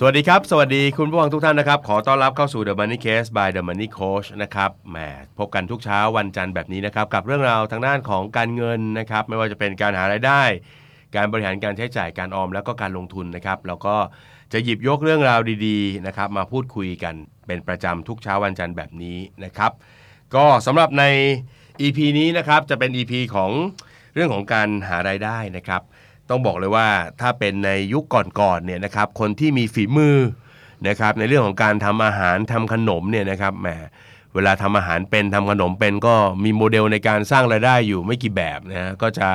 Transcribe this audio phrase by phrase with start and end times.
[0.00, 4.96] สวัสดีครับ สวัสดีคุณผู้ฟังทุกท่านนะครับ ขอต้อนรับเข้าสู่ The Money Case by The Money Coach นะครับแหม
[5.38, 10.42] พบกันทุกเช้าวันจันทร์แบบนี้นะครับ กับเรื่องราวทางด้านของการเงินนะครับ ไม่ว่าจะเป็นการหารายได้
[11.16, 13.96] การบริหารการใช้จ่ายการออมแล้วก็การลงทุนนะครับแล้วก็
[14.52, 17.14] จะหยิบยกเรื่องราวดีๆนะครับมาพูดคุยกัน
[17.46, 19.72] เป็นประจำทุกเช้าวันจันทร์แบบนี้นะครับ
[20.34, 21.04] ก็สำหรับใน
[21.80, 23.50] EP นี้นะครับจะเป็น EP ของ
[24.14, 25.82] เรื่องของการหารายได้นะครับ
[26.30, 26.88] ต้องบอกเลยว่า
[27.20, 28.04] ถ้าเป็นในยุค
[28.40, 30.16] ก่อนๆเนี่ยนะครับคนที่มีฝีมือ
[30.88, 33.68] นะครับในเรื่องของการทำอาหารทำขนมเนี่ยนะครับแหม
[34.34, 39.28] เวลาทำอาหารเป็นทำขนมเป็นก็มีโมเดลในการสร้างรายได้อยู่ไม่กี่แบบนะฮะก็จะ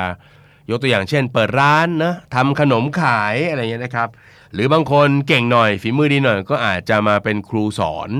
[0.70, 4.08] ยกตัวอย่างเช่น เปิดร้านนะทำขนมขายอะไรเงี้ยนะครับ
[4.52, 8.10] หรือบางคนเก่งหน่อยฝีมือดีหน่อย ก็อาจจะมาเป็นครูสอน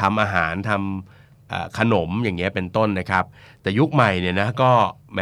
[0.00, 3.24] ทำอาหารทำเอ่อขนมอย่างเงี้ยเป็นต้นนะครับ
[3.62, 4.72] แต่ยุคใหม่เนี่ยนะก็
[5.14, 5.20] แหม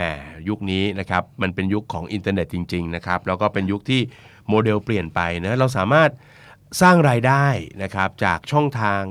[0.48, 4.00] ยุคนี้นะครับมันเป็นยุคของอินเทอร์เน็ตจริงๆนะครับแล้วก็เป็นยุคที่
[4.48, 6.10] โมเดลเปลี่ยนไปนะเราสามารถ
[6.82, 7.46] สร้างรายได้
[7.82, 9.02] นะครับจากช่องทาง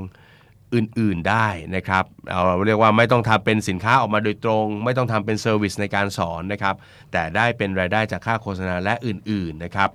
[0.76, 6.76] อื่นๆได้นะครับเอาเรียกว่าไม่ต้องทำเป็นสินค้าออกมาโดยตรง ไม่ต้องทำเป็น service ในการสอนนะครับ
[7.12, 9.90] แต่ได้เป็นรายได้จากค่าโฆษณาและอื่นๆนะครับ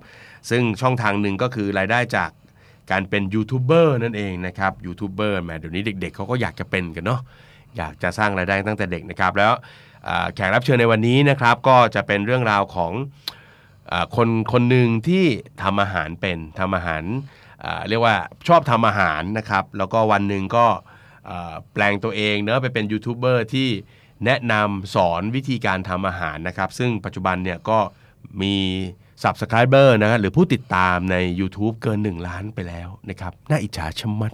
[0.49, 2.31] ซึ่งช่องทางหนึ่งก็คือรายได้จาก
[2.91, 7.21] การเป็นยูทูบเบอร์นั่นเองนะครับยูทูบเบอร์แหมเดี๋ยวนี้เด็กๆเขาก็อยากจะเป็นกันเนาะ
[7.77, 9.53] อยากจะสร้างรายได้ตั้งแต่เด็กนะครับ แล้ว
[10.35, 12.91] แขกรับเชิญในวันนี้นะครับ ก็จะเป็นเรื่องราวของ
[13.91, 15.25] อคนคนหนึ่งที่
[15.63, 17.03] ทำอาหารเป็นทำอาหาร
[17.89, 18.15] เรียกว่า
[18.47, 20.65] ชอบทำอาหารนะครับ แล้วก็วันหนึ่งก็
[21.73, 23.69] แปลงตัวเองเนอะไปเป็นยูทูบเบอร์ที่
[24.25, 27.79] แนะนำสอนวิธีการทำอาหารนะครับ ซึ่งปัจจุบันเนี่ยก็
[28.41, 28.55] มี
[29.23, 34.33] Subscriber นะฮะหรือผู้ติดตามใน YouTube เกิน 1 ล้านไปแล้วนะครับน่าอิจฉาชะมัด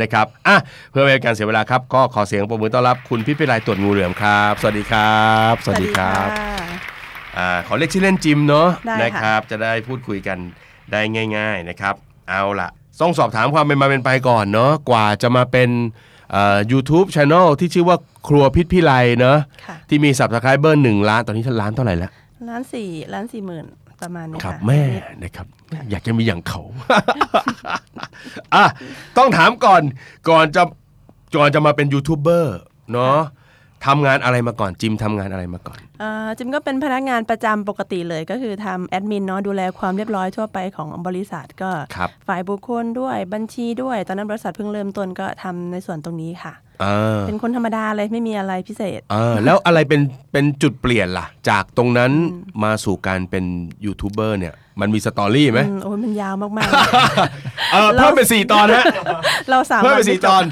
[0.00, 0.56] นะครับอะ
[0.90, 6.10] เพื่อไม่ให้การเสียเวลาครับ ก็ขอเสียงปรบมือต้อนรับคุณพิพิไลตรวจงูเหลือมครับ สวัสดีครับ สวัสดีค่ะ
[7.38, 10.38] อ่าขอเรียกชื่อเล่นจิมเนาะได้ค่ะ นะครับ จะได้พูดคุยกัน
[10.92, 11.00] ได้
[11.36, 11.94] ง่าย ๆนะครับ
[12.28, 12.68] เอาละ
[13.00, 15.70] ต้องสอบถามความเป็นมาเป็นไปก่อนเนาะกว่าจะมาเป็น
[16.30, 17.96] เอ่อ YouTube Channel ที่ชื่อว่า
[18.28, 22.12] ครัวพิษพิไลเนาะค่ะ ที่มี Subscriber 1 ล้านตอนนี้ท่านล้านเท่าไหร่แล้ว
[22.50, 23.66] ล้านสี่ล้านสี่หมื่น
[24.02, 24.80] ประมาณนี้ครับค่ะแม่
[25.22, 25.46] นะครับ
[25.90, 26.60] อยากจะมีอย่างเขา
[28.54, 28.64] อะ
[29.16, 29.82] ต้องถามก่อน
[30.30, 30.62] ก่อนจะ
[31.36, 32.56] ก่อนจะมาเป็นยูทูบเบอร์
[32.92, 33.18] เนาะ
[33.86, 46.63] ทำงานอะไรมาก่อนจิมทำงานอะไรมาก่อน เอ่อจิมก็เป็นพนักงานประจำปกติเลยก็คือทำแอดมินเนาะดูแลความเรียบร้อยทั่วไปของบริษัทก็ ครับ ฝ่ายบุคคลด้วยบัญชีด้วย ตอนนั้นบริษัทเพิ่งเริ่มต้นก็ทำในส่วนตรงนี้ค่ะอ่า
[47.26, 50.00] เป็นคนธรรมดาเลยไม่มีอะไรพิเศษอ่าแล้วอะไรเป็น
[50.32, 52.12] เป็นจุดเปลี่ยนล่ะ จากตรงนั้น
[52.64, 53.44] มาสู่การเป็น
[53.84, 56.68] ยูทูบเบอร์เนี่ย มันมี story ไหมอืมโอ้ยมันยาวมาก
[57.72, 60.42] เออเพิ่มเป็นสี่ตอนฮะๆเราสามเพิ่มวัเป็นสี่ตอน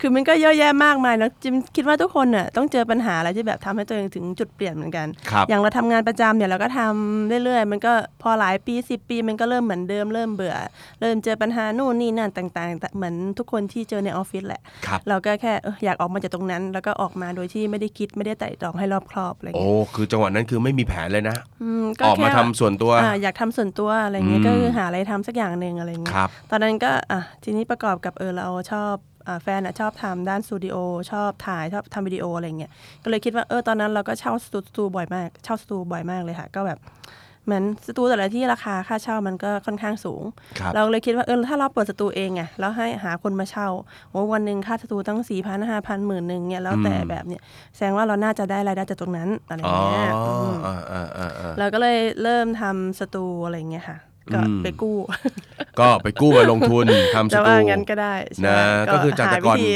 [0.00, 7.92] คือมันก็เยอะแยะมากมายเนอะจิมคิดว่าทุกคนน่ะต้องเจอปัญหาอะไรที่แบบทำให้ตัวเองถึงจุดเปลี่ยนเหมือนกันครับอย่างเราทำงานประจำเนี่ยเราก็ทำเรื่อยๆ มันก็
[8.22, 10.54] พอหลายปีสิปีมันก็เริ่มเหมือนเดิมเริ่มเบื่อ
[11.00, 28.94] เริ่มเจอปัญหานู่นนี่นั่นต่างๆ เหมือนทุกคนที่เจอในออฟฟิศแหละครับเราก็แค่เอออยากออกมาจากตรงนั้น แล้วก็ออกมาโดยที่ไม่ได้คิดไม่ได้ไตร่ตรองให้รอบครอบอะไรโอ้เงี้ยคือจังหวะนั้นคือไม่มีแผนเลยนะอืมออกมาแค่ทำส่วนตัวอ่าอยากทำส่วนตัวอะไรเงี้ยอืมก็คือหาอะไรทำสักอย่างหนึ่งอะไรเงี้ยครับตอนนั้นก็อะทีนี้ประกอบกับเออเราชอบ
[29.26, 30.76] อ่าแฟนอะชอบทำด้านสตูดิโอ
[31.12, 32.70] ชอบถ่ายชอบทำวิดีโออะไรเงี้ย
[33.02, 36.78] ก็เลยคิดว่าเออตอนนั้นเราก็เช่าสตูสตูบ่อยมาก เช่าสตูบ่อยมากเลยค่ะ ก็แบบ
[37.44, 40.22] เหมือนสตูแต่ละที่ราคาค่าเช่ามันก็ค่อนข้างสูง
[40.58, 43.68] ครับเราเลยคิดว่าเออถ้าเราเปิดสตูเองไงแล้วให้หาคนมาเช่า
[44.10, 47.42] โอ้วันหนึ่งค่าสตูตั้งสี่พันห้าพันหมื่นหนึ่งเนี่ยแล้วแต่อืมแบบเนี่ย
[47.74, 50.10] แสดงว่าเราน่าจะได้รายได้จากตรงนั้นอะไรอ๋อเงี้ย
[50.54, 53.98] มอ่าอ่าอ่าอ่าเราก็เลยเริ่มทำสตูอะไรเงี้ยค่ะ
[54.34, 54.98] ก็อืมไปกู้
[55.80, 58.56] ก็ไปกู้มาลงทุนทำสจะตูว่างั้นก็ได้ใช่นะ
[58.92, 59.70] ก็คือจากแต่ก่อนหวิธี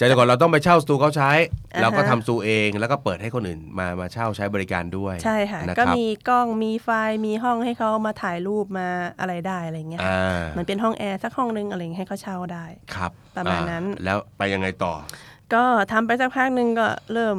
[0.00, 1.30] จากแต่ก่อนเราต้องไปเช่าสตูเขาใช้
[1.74, 8.88] อ่าฮะเราก็ทำสตูเอง แล้วก็เปิดให้คนอื่นมามาเช่าใช้บริการด้วย ใช่ค่ะนะก็ครับมีกล้องมีไฟล์มีห้องให้เขามาถ่ายรูปมา
[9.20, 12.64] อะไรได้อะไรเงี้ยอ่ามันเป็นห้องแอร์สักห้องนึงอะไรเงี้ยให้เขาเช่าได้
[12.94, 14.94] ครับ ประมาณนั้นอ่แล้วไปยังไงต่อ
[15.54, 17.36] ก็ทำไปสักพักหนึ่งก็เริ่ม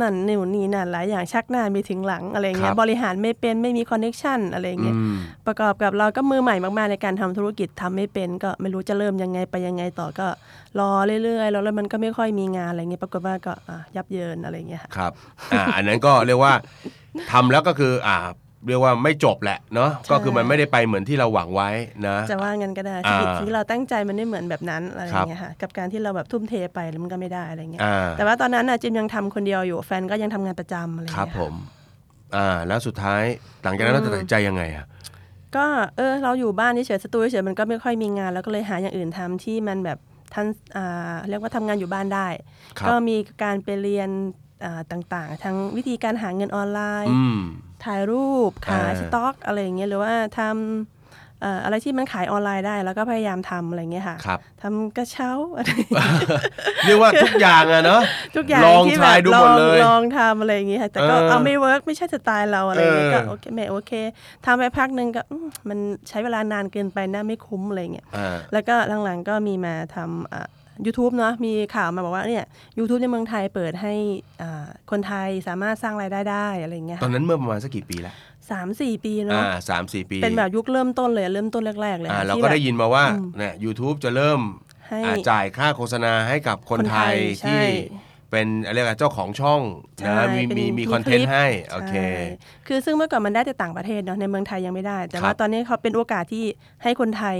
[0.00, 10.28] นั่นนิวนี่นั่นหลายอย่างชักหน้ามีถึงหลังอะไรคเงี้รัยบบริหารไม่เป็นไม่มีคอนเน็ชันอะไรเงี้ยอืมประกอบกับเราก็มือใหม่มากๆในการทำธุรกิจทำไม่เป็น ก็ไม่รู้จะเริ่มยังไงไปยังไงต่อก็
[10.78, 10.90] รอ
[11.24, 15.12] เรื่อยๆแล้วแล้วมันก็ไม่ค่อยมีงานอะไรเงี้ยปรากฏว่าก็อะยับเยินอะไรเงี้ยค่ะครับ
[15.52, 16.52] อ่าอันนั้นก็เรียกว่า
[17.32, 18.16] ทำแล้วก็คืออ่า
[18.68, 21.70] เรียกว่าไม่จบแหละเนาะก็คือมันไม่ได้ไปเหมือนที่เราหวังไว้
[22.08, 31.54] นะจะว่างั้นก็ได้อ่าชีวิตที่เราตั้งใจมันไม่เหมือนแบบนั้นอะไรอย่างเงี้ยค่ะกับการที่เราแบบทุ่มเทไปแล้วมันก็ไม่ได้อะไรเงี้ยอ่าแต่ว่าตอนนั้นน่ะจิมยังทำคนเดียวอยู่แฟนก็ยังทำงานประจำอะไรครับเงี้ยผม
[32.36, 33.22] อ่าแล้วสุดท้าย
[33.64, 34.86] หลังจากนั้นเราตัดสินใจยังไงอะ
[35.56, 35.66] ก็
[35.96, 39.98] เออเราอยู่บ้านเฉยๆสตูเฉยๆมันก็ไม่ค่อยมีงาน แล้วก็เลยหาอย่างอื่นทำที่มันแบบ
[40.34, 40.46] ทัน
[40.76, 42.28] อ่าเรียกว่าทำงานอยู่บ้านได้
[42.78, 44.43] ครับก็มีการไปเรียนอ่า
[44.90, 47.38] ต่างๆ ทั้งวิธีการหาเงินออนไลน์อืม
[47.84, 50.52] ถ่ายรูปขายอ่าสต็อกอะไรอย่างเงี้ยหรือว่าทำ
[51.42, 55.70] เอ่ออะไรที่มันขายออนไลน์ได้ แล้วก็พยายามทำอะไรเงี้ยค่ะครับทำกระเช้าอะไร
[56.86, 58.00] เรียกว่าทุกอย่างอะเนาะ
[58.36, 63.92] ทุกอย่างลองที่ทแบรายบดูลหมอดงเลยลองทำอะไรอย่างเงี้ยค่ะแต่ก็เออเอาไม่ work ไม่ใช่สไตล์เราอะไรอย่างเงี้ยเออก็โอเคไม่โอเค
[64.44, 65.78] ทำไปพักหนึ่งก็อืมมัน
[66.08, 68.74] ใช้เวลานานเกินไปน่าไม่คุ้มอะไรเงี้ยอ่าแล้วก็
[69.04, 70.48] หลังๆก็มีมาทำอ่า
[70.86, 72.44] YouTube เนาะมีข่าวมาบอกว่าเนี่ย
[72.78, 73.94] YouTube ในเมืองไทยเปิดให้
[74.42, 78.14] อ่าคนไทยสามารถสร้างรายได้ได้อะไรอย่างเงี้ยตอนนั้นเมื่อประมาณสักกี่ปีแล้ว
[78.50, 84.40] สามสี่ปีอ่าเนาะสามสี่ปี เป็นแบบยุคเริ่มต้นเลยเริ่มต้นแรก ๆ เลยอ่าค่ะเราที่ก็แบบได้ยินมาว่าอืมเนี่ย YouTube จะเริ่ม
[84.88, 87.62] ให้อ่าจ่ายค่าโฆษณาให้กับคนคนไทไทยยที่ใช่
[88.30, 89.62] เป็นเรียกว่าเจ้าของช่อง
[89.98, 92.08] ใช่นะมีเป็นมีมีมีคอนเทนคลิต์ปให้โอเคใช่
[92.66, 96.44] คือซึ่งเมื่อก่อนมันได้แต่ต่างประเทศเนาะในเมืองไทยยังไม่ได้ แต่ครัว่าบตอนนี้เขาเป็นโอกาสที่
[96.82, 97.38] ให้คนไทย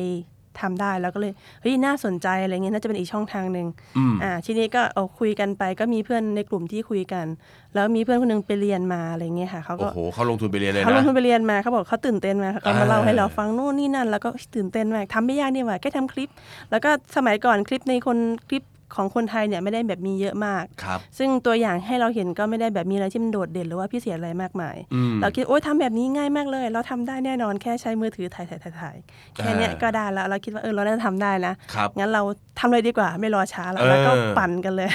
[0.60, 3.66] ทำได้แล้วก็เลยเฮ้ยน่าสนใจอะไรเงี้ยน่าจะเป็นอีกช่องทางหนึ่ง
[3.98, 7.26] อืมอ่าทีนี้ก็เอาคุยกันไปก็มีเพื่อนในกลุ่มที่คุยกัน
[7.74, 16.28] แล้วมีเพื่อนคนหนึงไปเรียนมาอะไรเงี้ยค่ะเขาโอ้ก็โหเขาลงทุนไปเรียนเลยเขาลนะงทุนไปเรียนมาเขาบอกเขาตื่นเต้นมากเขามาอ่าเล่าให้เราฟังนู่นนี่นั่น แล้วก็ตื่นเต้นมากทำไม่ยากนี่หว่าแค่ทำคลิป
[16.70, 18.18] แล้วก็สมัยก่อนคลิปในคน
[18.48, 18.62] คลิป
[18.96, 28.96] ของคนไทยเนี่ยไม่ได้แบบมีเยอะมากครับซึ่งตัวอย่างให้เราเห็นก็ไม่ได้แบบมีอะไรที่มันโดดเด่นหรือว่าพิเศษอะไรมากมายอืมเราคิดโอ๊ยทำแบบนี้ง่ายมากเลย เราทำได้แน่นอนแค่ใช้มือถือถ่ายถ่ายถ่ายถ่าย
[29.36, 32.22] แค่เนี้ยอ่าก็ได้แล้วเราคิดว่าเออเราน่าจะทำได้นะครับงั้นเรา
[32.58, 34.88] ทำเลยดีกว่าไม่รอช้าแล้วเออแล้วก็ปั่นกันเลย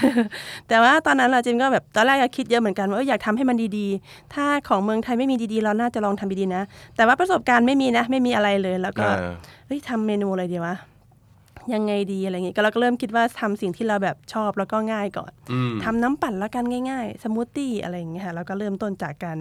[0.69, 6.63] แต่ว่าตอนนั้นเราจิมก็แบบตอนแรกก็คิดเยอะเหมือนกันว่าเอออยากทำให้มันดีๆ ถ้าของเมืองไทยไม่มีดีๆ เราน่าจะลองทำดีๆนะ
[6.95, 9.33] แต่ว่าประสบการณ์ไม่มีนะไม่มีอะไรเลยแล้วก็อ่า
[9.67, 10.75] เฮ้ยทำเมนูอะไรดีวะ
[11.73, 19.37] ยังไงดีอะไรเงี้ยก็เราก็เริ่มคิดว่าทำสิ่งที่เราแบบชอบแล้วก็ง่ายก่อนอืมทำน้ำปั่นแล้วกันง่ายๆ สมูทตี้อะไรอย่างเงี้ยค่ะแล้วก็เริ่มต้นจากการ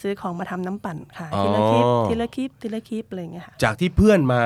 [0.00, 4.42] ซื้อของมาทำน้ำปั่นค่ะ ทีละคลิปอ๋อทีละคลิปทีละคลิปอะไรอย่างเงี้ยค่ะจากที่เพื่อนมา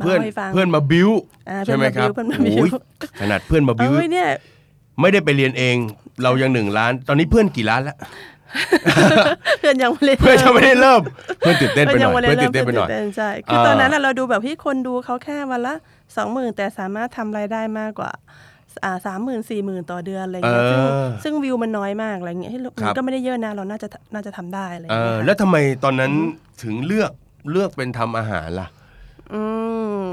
[0.00, 1.10] มาเพื่อนเล่าให้ฟังเพื่อนมาบิ้ว
[1.50, 2.70] อ่าใช่ไหมครับเพื่อนมาบิ้วเพื่อนมาบิ้วโอ้ย
[3.20, 4.28] ขนาดเพื่อนมาบิ้วเอ้ยเนี่ย
[5.00, 5.76] ไม่ได้ไปเรียนเอง
[6.22, 7.96] เรายังหนึ่งล้าน ตอนนี้เพื่อนกี่ล้านแล้ว
[9.60, 11.00] เพื่อนยังไม่ได้เพื่อนยังไม่ได้เริ่ม
[11.38, 15.74] เพื่อนตื่นเต้นไปหน่อยเพื่เพื่ออนนยังตื่นไม่เต้นไปหน่อยได้ใช่คืออ่าตอนนั้นน่ะเราดูแบบที่คนดูเขาแค่วันละ
[16.16, 18.10] สองหมื่นแต่สามารถทำรายได้มากกว่า
[18.84, 26.12] อ่าสามหมื่นสี่หมื่นต่อเดือนอะไรเงี้ยซึ่งเออซึ่งวิวมันน้อยมากอะไรเงี้ยเฮ้ยครัมันบก็ไม่ได้เยอะนะเราน่าจะน่าจะทำได้อะไรเอเงี้อยค่ะแล้วทำไมตอนนั้น
[26.62, 27.10] ถึงเลือก
[27.50, 28.68] เลือกเป็นทำอาหารล่ะ
[29.32, 29.42] อื
[30.06, 30.08] ม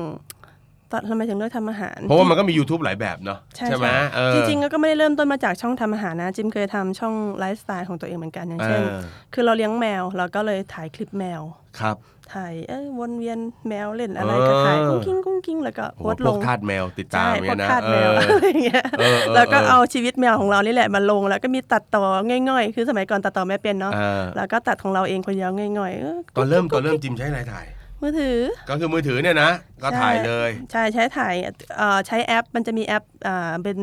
[0.91, 9.01] ตอนทำไมถึงเลือกทำอาหาร เพราะว่ามันก็มี YouTube หลายแบบเนาะใช่ไหมใช่เออจริงๆก็ไม่ได้เริ่มต้นมาจากช่องทำอาหารนะ จิมเคยทำช่องไลฟ์สไตล์ของตัวเองเหมือนกันอย่างเช่นเออ
[9.33, 11.41] คือเราเลี้ยงแมวเราก็เลยถ่ายคลิปแมว
[11.79, 11.97] ครับ
[12.33, 13.37] ถ่ายเอ้ยวนเวียน
[13.67, 22.03] แมวเล่นอะไรเออก็ถ่ายกุ้งกิ้งกุ้งกิ้งแล้วก็โอ้โพโหสต์พลวกงทาสแมวติดตาใช่มพวเนี่ยกนะทาสแมวเอออะไรอย่างเงี้ยเออเออแล้วก็เออเอาชีวิตแมวของเรานี่แหละมาลง แล้วก็มีตัดต่อ
[22.49, 27.65] ง่อยๆ คือสมัยก่อนตัดต่อไม่เป็นเนาะเออแล้วก็ตัดของเราเองคนเดียวง่อยๆเออตอนเริ่มตอนเริ่มจิมใช้อะไรถ่าย
[28.03, 28.38] มือถือ
[28.69, 29.51] ก็คือมือถือเนี่ยนะ
[29.83, 31.33] ก็ถ่ายเลย ใช่ใช้ถ่าย
[31.77, 33.77] เอ่อใช้แอปมันจะมีแอปอ่าเป็น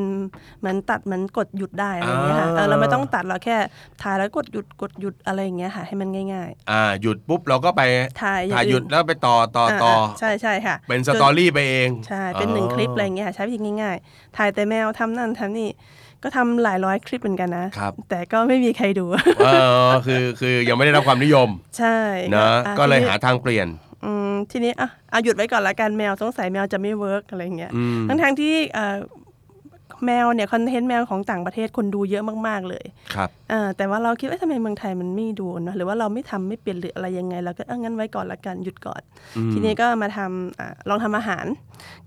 [0.58, 3.56] เหมือนตัดเหมือนกดหยุดได้อะไรอย่างเงี้ยค่ะอ่าเออเราไม่ต้องตัดเราแค่
[4.02, 15.70] ถ่ายแล้วกดหยุดกดหยุดอะไรอย่างเงี้ยค่ะ ให้มันง่ายอ่าหยุดปุ๊บเราก็ไปๆถ่ายอถ่ายงหยุดอื่นแล้วไปต่อต่อต่อาๆใช่ใช่ค่ะ เป็นสตอรี่ไปเองใช่เป็นหนึ่งคลิปอะไรอย่างเงี้ยค่ะใช้วิธีง่าย ๆ ถ่ายแต่แมวทำนั่นทำนี่
[16.24, 19.04] ก็ทำหลายร้อยคลิปเหมือนกันนะครับแต่ก็ไม่มีใครดู
[19.40, 19.48] เอ
[19.86, 21.48] อคือคือยังไม่ได้รับความนิยม
[21.78, 21.96] ใช่
[22.34, 23.89] นะอ่ก็เลยทีนี้หาทางเปลี่ยนอืม
[24.50, 28.96] ทีนี้อะเอาหยุดไว้ก่อนละกันแมวสงสัยแมวจะไม่ work อะไรเงี้ยอืมทั้งทางๆที่เอ่อ
[30.06, 39.02] แมวเนี่ยคอนเทนต์แมวของต่างประเทศคนดูเยอะมาก ๆ เลย ครับอ่าแต่ว่าเราคิดว่าทำไมเมืองไทยมันไม่ดูเนอะหรือว่าเราไม่ทำไม่เปลี่ยนหรืออะไรยังไงเราก็เอองั้นไว้ก่อนละกันหยุดก่อน
[39.36, 41.46] อืมทีนี้ก็มาทำอ่าลองทำอาหาร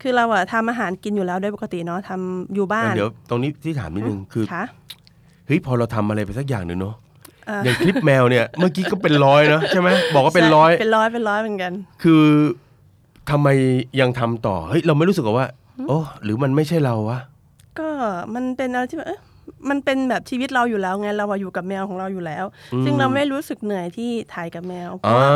[0.01, 4.63] คือเราอะทำอาหารกินอยู่แล้วโดยปกติเนาะทำอยู่บ้านเดี๋ยวตรงนี้ที่ถามนิดนึงคือค่ะ
[5.47, 6.95] เฮ้ยพอเราทำอะไรไปสักอย่างหนึ่งเนาะ
[7.49, 11.73] อ่าอย่างคลิปแมวเนี่ยเมื่อกี้ก็เป็นร้อยเนาะใช่ไหมบอกว่าเป็นร้อยเป็นร้อยเป็นร้อยเหมือนกัน
[12.03, 12.23] คือ
[13.29, 13.47] ทำไม
[13.99, 15.47] ยังทำต่อเฮ้ยเราไม่รู้สึกว่า
[15.87, 17.19] โอ้หรือมันไม่ใช่เราวะ
[17.79, 17.87] ก็
[18.35, 19.21] มันเป็นอะไรที่แบบเอ๊ะ
[19.69, 25.29] มันเป็นแบบชีวิตเราอยู่แล้วไงเราอะอยู่กับแมวของเราอยู่แล้วอืมซึ่งเราไม่รู้สึกเหนื่อยที่ถ่ายกับแมวเพอ่าราะว่า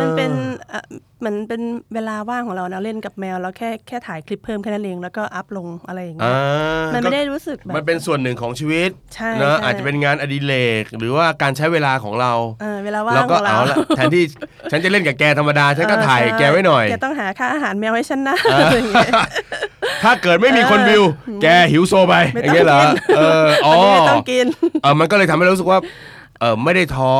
[0.00, 0.30] มันเป็น
[0.68, 0.84] เอ่อ
[1.20, 1.62] เหมือนเป็น
[1.94, 14.24] เวลาว่างของเรานะเล่นกับแมวแล้วแค่แค่ถ่ายคลิปเพิ่มแค่นั้นเองแล้วก็อัพลงอะไรอย่างเงี้อ่ายมันไม่ได้ก็รู้สึกแบบมันเป็นส่วนหนึ่งของชีวิตใช่นะใช่อาจจะเป็นงานอดิเรกหรือว่าการใช้เวลาของเราเออเวลาว่างเราขก็องเราเอาละแทนที่
[14.70, 18.36] ฉันจะเล่นกับแกธรรมดาฉันก็เออถ่ายใช่แกไว้หน่อยแกต้องหาค่าอาหารแมวให้ฉันนะ
[19.84, 21.02] อะไรอย่างเงี้ยถ้าเกิดไม่มีคนวิว
[21.42, 24.46] แกหิวโซไปไม่อย่าต้องงเงี้ยเหรอกินเอออ๋อวันนี้ไม่ต้องกิน
[24.82, 25.78] เออมันก็เลยทำให้เรารู้สึกว่า
[26.40, 27.12] เออไม่ได้ท้อ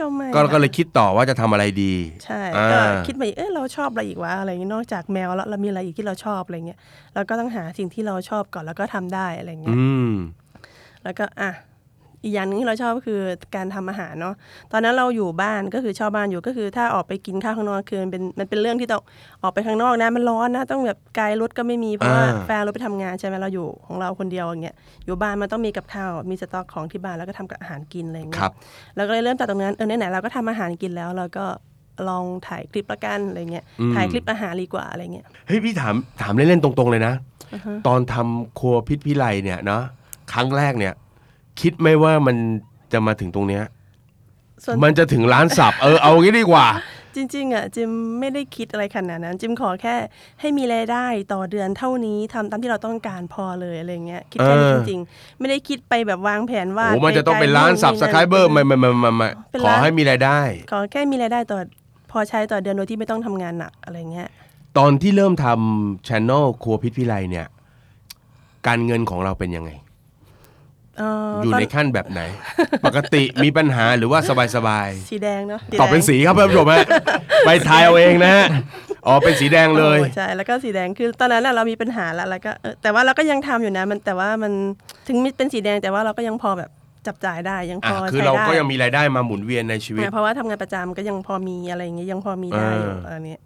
[0.00, 6.78] ก็ไม่ก็ก็ค่ะเลยคิดต่อว่าจะทำอะไรดี ใช่อ่าก็คิดมาอีกเอ้ยเราชอบอะไรอีกวะอะไรอย่างเงี้ยนอกจากแมวแล้วเรามีอะไรอีกที่เราชอบอะไรเงี้ย
[7.14, 10.12] เราก็ต้องหาสิ่งที่เราชอบก่อนแล้วก็ทำได้อะไรเงี้ยอืม
[11.04, 11.50] แล้วก็อะ
[12.22, 13.20] อีกอย่างหนึงที่เราชอบก็คือ
[13.56, 14.34] การทำอาหารเนาะ
[14.72, 19.02] ตอนนั้นเราอยู่บ้านก็คือชอบบ้านอยู่ก็คือ ถ้าออกไปกินข้าวข้างนอกคือมันเป็นมันเป็นเรื่องที่ต้อง
[19.42, 24.76] ออกไปข้างนอกนะมันร้อนนะต้องแบบไกลรถก็ไม่มีเพราะว่าอ่าแฟนเราไปทำงานใช่ไหมเราอยู่ของเราคนเดียวอย่างเงี้ย
[25.06, 28.52] อยู่บ้านมันต้องมีกับข้าวมีสต็อกของที่บ้านแล้วก็ทำกับอาหารกินอะไรอย่างเงี้ครัยบ
[28.96, 31.44] เราก็เลยเริ่มจากตรงนั้นเออไหนๆเราก็ทำอาหารกินแล้วเราก็
[32.08, 37.14] ลองถ่ายคลิปละกันอะไรเงี้ยอืมถ่ายคลิปอาหารดีกว่าอะไรเงี้ยเฮ้ยพี่ถามถามเล่นๆตรงๆเลยนะ
[37.86, 39.82] ตอนทำครัวพิษพิไลเนี่ยเนาะ
[40.32, 40.94] ครั้งแรกเนี่ย
[41.60, 42.36] คิดไหมว่ามัน
[42.92, 43.64] จะมาถึงตรงเนี้ย
[44.64, 46.66] ส่วนมันจะถึงร้านสับ เออ เอางี้ดีกว่า
[47.16, 47.90] จริงๆอะจิม
[48.20, 49.94] ไม่ได้คิดอะไรขนาดนั้น จิมขอแค่
[50.40, 60.40] ให้มีรายได้ต่อเดือนเท่านี้ทำตามที่เราต้องการพอเลยอะไรเงี้ยคิดแค่นี้เอจอ ริงๆ ไม่ได้คิดไปแบบวางแผนว่าโอ้มันจะต้องเป็นร้านสับสไครเบอร์ไม่ไม่ไม่ไม่ไม่เป็นขอร้านให้มีรายได้
[60.72, 61.58] ขอแค่มีรายได้ต่อ
[62.10, 64.28] พอใช้ต่อเดือนโดยที่ไม่ต้องทำงานหนักอะไรเงี้ย
[64.78, 67.46] ตอนที่เริ่มทำช anel ครัวพิษพิไลเนี่ย
[68.66, 72.20] การเงินของเราเป็นยังไงเอ่ออยู่ตอนในขั้นแบบไหน
[72.86, 76.84] ปกติมีปัญหาหรือว่าสบายสีแดงเนาะๆตอบเป็นสีครับเพื่อนผู้ชมฮะ
[77.46, 78.46] ไปทายเอาเองนะฮะ
[79.06, 84.52] อ๋อเป็นสีแดงเลยโอ้ใช่แล้วก็สีแดงคือตอนนั้นน่ะเรามีปัญหาแล้วแล้วก็เออแต่ว่าเราก็ยังทำอยู่นะมันแต่ว่ามัน
[85.08, 86.70] ถึงเป็นสีแดงแต่ว่าเราก็ยังพอแบบ
[87.06, 93.36] จับจ่ายได้ยังพอะอคือใช้เราได้ก็ยังมีรายได้มาหมุนเวียนในชีวิตเนี่ยเพราะว่าทำงานประจำก็ยังพอมีอะไรอย่างเงี้ยยังพอมีได้อยู่เออออันนี้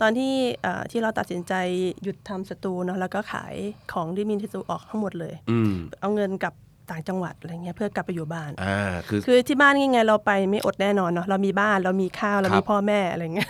[0.00, 1.54] ตอนที่เอ่อที่เราตัดสินใจ
[2.02, 3.54] หยุดทำสตูเนาะแล้วก็ขาย
[3.92, 6.54] ของที่มีในสตูออกทั้งหมดเลยอืมเอาเงินกลับ
[6.90, 13.48] ต่างจังหวัดอะไรเงี้ยเพื่อกลับไปอยู่บ้านอ่าคือคือที่บ้านยังไงเราไปไม่อดแน่นอนเนาะเรามีบ้านเรามีข้าวเราครับมีพ่อแม่อะไรเงี้ย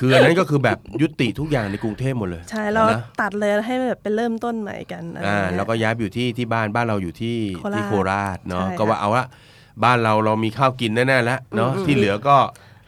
[0.00, 9.26] คืออันนั้นก็คือแบบยุติทุกอย่างในกรุงเทพหมดเลย ใช่เรานะตัดเลยให้แบบเป็นเริ่มต้นใหม่กันอะไรอ่าเงี้ยแล้วก็ย้ายไปอยู่ที่ที่บ้านบ้านเราอยู่ที่โคราชที่โคราชเนาะใช่ก็ว่าเอาละ
[9.84, 12.36] บ้านเราเรามีข้าวกินแน่ๆแล้วเนาะอืมอืมที่เหลือก็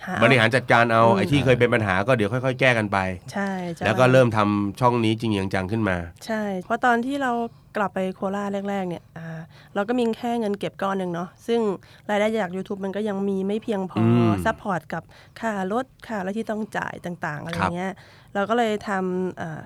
[0.07, 2.99] หาบริหารจัดการเอาอืมไอ้ที่เคยเป็นปัญหาก็เดี๋ยวค่อย ๆ แก้กันไป
[3.33, 5.97] ใช่ใช่แล้วก็เริ่มทำช่องนี้จริงอย่างจังขึ้นมา
[6.27, 7.33] ใช่ เพราะตอนที่เรา
[7.77, 9.41] กลับไปโคราชแรกๆเนี่ยอ่า
[9.75, 11.61] เราก็มีแค่เงินเก็บก้อนหนึ่งเนาะซึ่ง
[12.11, 15.03] รายได้จาก YouTube มันก็ยังมีไม่เพียงพอมา support กับ
[15.41, 17.95] ค่ารถค่าอะไรที่ต้องจ่ายต่าง ๆ อะไรครับเงี้ย
[18.35, 19.63] เราก็เลยทำอ่า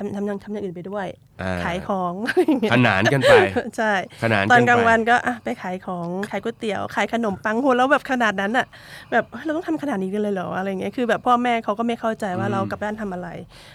[0.00, 1.06] ทำทำอยังทำอย่างอื่นไปด้วย
[1.42, 3.34] อ่ขายของอะไรเงี้ยขนานกันไป
[3.76, 3.92] ใช่
[4.22, 8.66] ขนานตอนกันกลางไปวันก็อะไปขายของขายก๋วยเตี๋ยวขายขนมปังโหแล้วแบบขนาดนั้นอะ
[9.12, 13.28] แบบเฮ้ยเราต้องทำขนาดนี้กันเลยเหรออะไรเงี้ยคือ แบบพ่อแม่เขาก็ไม่เข้าใจว่าเรากลับบ้านทำอะไร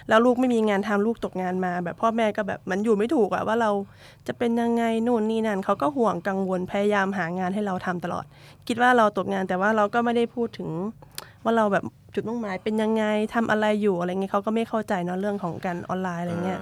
[0.08, 3.70] แล้วลูกไม่มีงานทำลูกตกงานมา แบบพ่อแม่ก็แบบมันอยู่ไม่ถูกอะว่าเรา
[4.26, 8.24] จะเป็นยังไงนู่นนี่นั่นเขาก็ห่วงกังวลพยายามหางานให้เราทำตลอด
[8.68, 10.70] คิดว่าเราตกงานแต่ว่าเราก็ไม่ได้พูดถึง
[11.46, 11.84] ว่าเราแบบ
[12.14, 16.60] จุดมุ่งหมายเป็นยังไงทำอะไรอยู่อะไรเงี้ยเขาก็ไม่เข้าใจเนาะเรื่องของการออนไลน์อะไรเงี้ย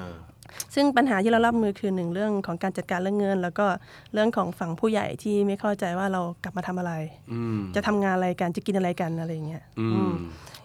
[0.75, 3.67] ซึ่งปัญหาที่เรารับมือคือหนึ่งเรื่องของการจัดการเรื่องเงิน แล้วก็
[4.13, 6.93] เรื่องของฝั่งผู้ใหญ่ที่ไม่เข้าใจว่าเรากลับมาทำอะไร
[7.33, 10.15] อืมจะทำงานอะไรกันจะกินอะไรกันอะไรเงี้ยอือืมม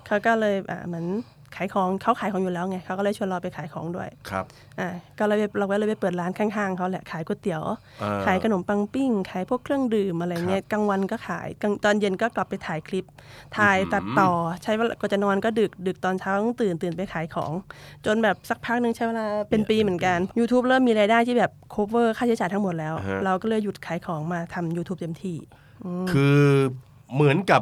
[0.05, 1.05] เขาก็เลยอ่าเหมือน
[1.55, 4.45] ขายของเขาขายของอยู่แล้วไงเขาก็เลยชวนเราไปขายของด้วยครับ
[4.79, 4.89] อ่า
[5.19, 7.63] ก็เลยเราก็เลยไปเปิดร้านข้างๆเขาแหละขายก๋วยเตี๋ยว
[7.99, 13.05] เอ่อขายขนมปังปิ้ง ขายพวกเครื่องดื่มอะไรเงี้ยกลางวันก็ขายกลางตอนเย็นก็กลับไปถ่ายคลิป
[13.57, 14.31] ถ่ายตัดต่อ
[14.63, 17.51] ใช้เวลาก็จะนอนก็ดึกดึกตอนเช้าต้องตื่นตื่นไปขายของ
[18.05, 25.37] จนแบบสักพักหนึ่งใช้เวลาเป็นปีเหมือนกัน YouTube เริ่มมีรายได้ที่แบบ cover ค่าใช้จ่ายทั้งหมดแล้วอ่าฮะเราก็เลยหยุดขายของมาทำ YouTube เต็มที่
[26.11, 26.39] คือ
[27.13, 27.61] เหมือนกับ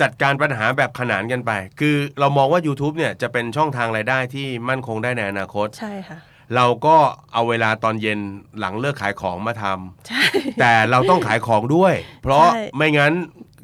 [0.00, 6.18] จัดการปัญหาแบบขนานกันไป คือเรามองว่า YouTube เนี่ยจะเป็นช่องทางรายได้ที่มั่นคงได้ในอนาคต ใช่ค่ะ
[6.56, 6.96] เราก็
[7.32, 8.18] เอาเวลาตอนเย็น
[8.58, 10.24] หลังเลิกขายของมาทำใช่
[10.60, 13.12] แต่เราต้องขายของด้วย เพราะใช่ ไม่งั้น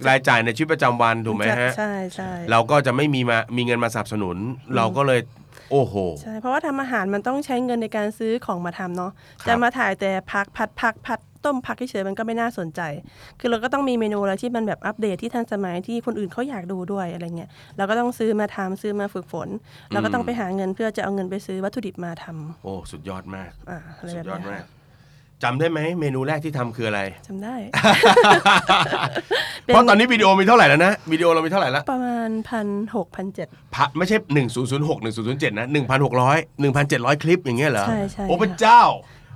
[0.08, 4.36] รายจ่ายในชีวิตประจำวันถูกไหมฮะ ใช่ใช่ เราก็จะไม่มีมามีเงินมาสนับสนุน
[4.76, 5.20] เราก็เลย
[5.70, 12.80] โอ้โห ใช่เพราะว่าทำอาหารมันต้องใช้เงินในการซื้อของมาทำเนาะครับจะมาถ่ายแต่พักผัดผักผัดต้มผักเฉยๆมันก็ไม่น่าสนใจ
[13.40, 19.48] คือเราก็ต้องมีเมนูอะไรที่มันแบบอัปเดตที่ทันสมัยที่คนอื่นเขาอยากดูด้วยอะไรเงี้ย เราก็ต้องซื้อมาทำซื้อมาฝึกฝน
[19.92, 24.77] เราก็ต้องไปหาเงินเพื่อจะเอาเงินไปซื้อวัตถุดิบมาทำโอ้ สุดยอดมากอ่าอะไรสุแบดบยอดเนี้มากย
[25.44, 27.54] จำได้ไหมเมนูแรกที่ทำคืออะไร จำได้
[29.66, 34.16] เพราะตอนนี้วิดีโอมีเท่าไหร่แล้วนะวิดีโอเรามีเท่าไหร่แล้วประมาณพันหกพันเจ็ดพัดไม่ใช่
[34.66, 35.66] 1006 1007 นะ
[36.22, 38.82] 1,600 1,700 คลิปอย่างเงี้ยเหรอใช่ใช่โอ้พระเจ้า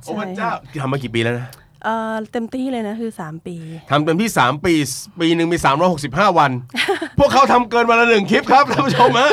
[0.03, 0.51] ใช่โอ้พระเจ้า
[0.83, 1.49] ทำมากี่ปีแล้วนะ
[1.85, 3.57] เอ่อเต็มที่เลยนะคือสามปี
[3.91, 4.75] ทำเต็มที่ 3 ปี
[5.21, 5.59] ปีหนึ่งมี
[5.99, 6.51] 365 วัน
[7.19, 9.31] พวกเขาทำเกินวันละหนึ่งคลิปครับท่านผู้ชมฮะ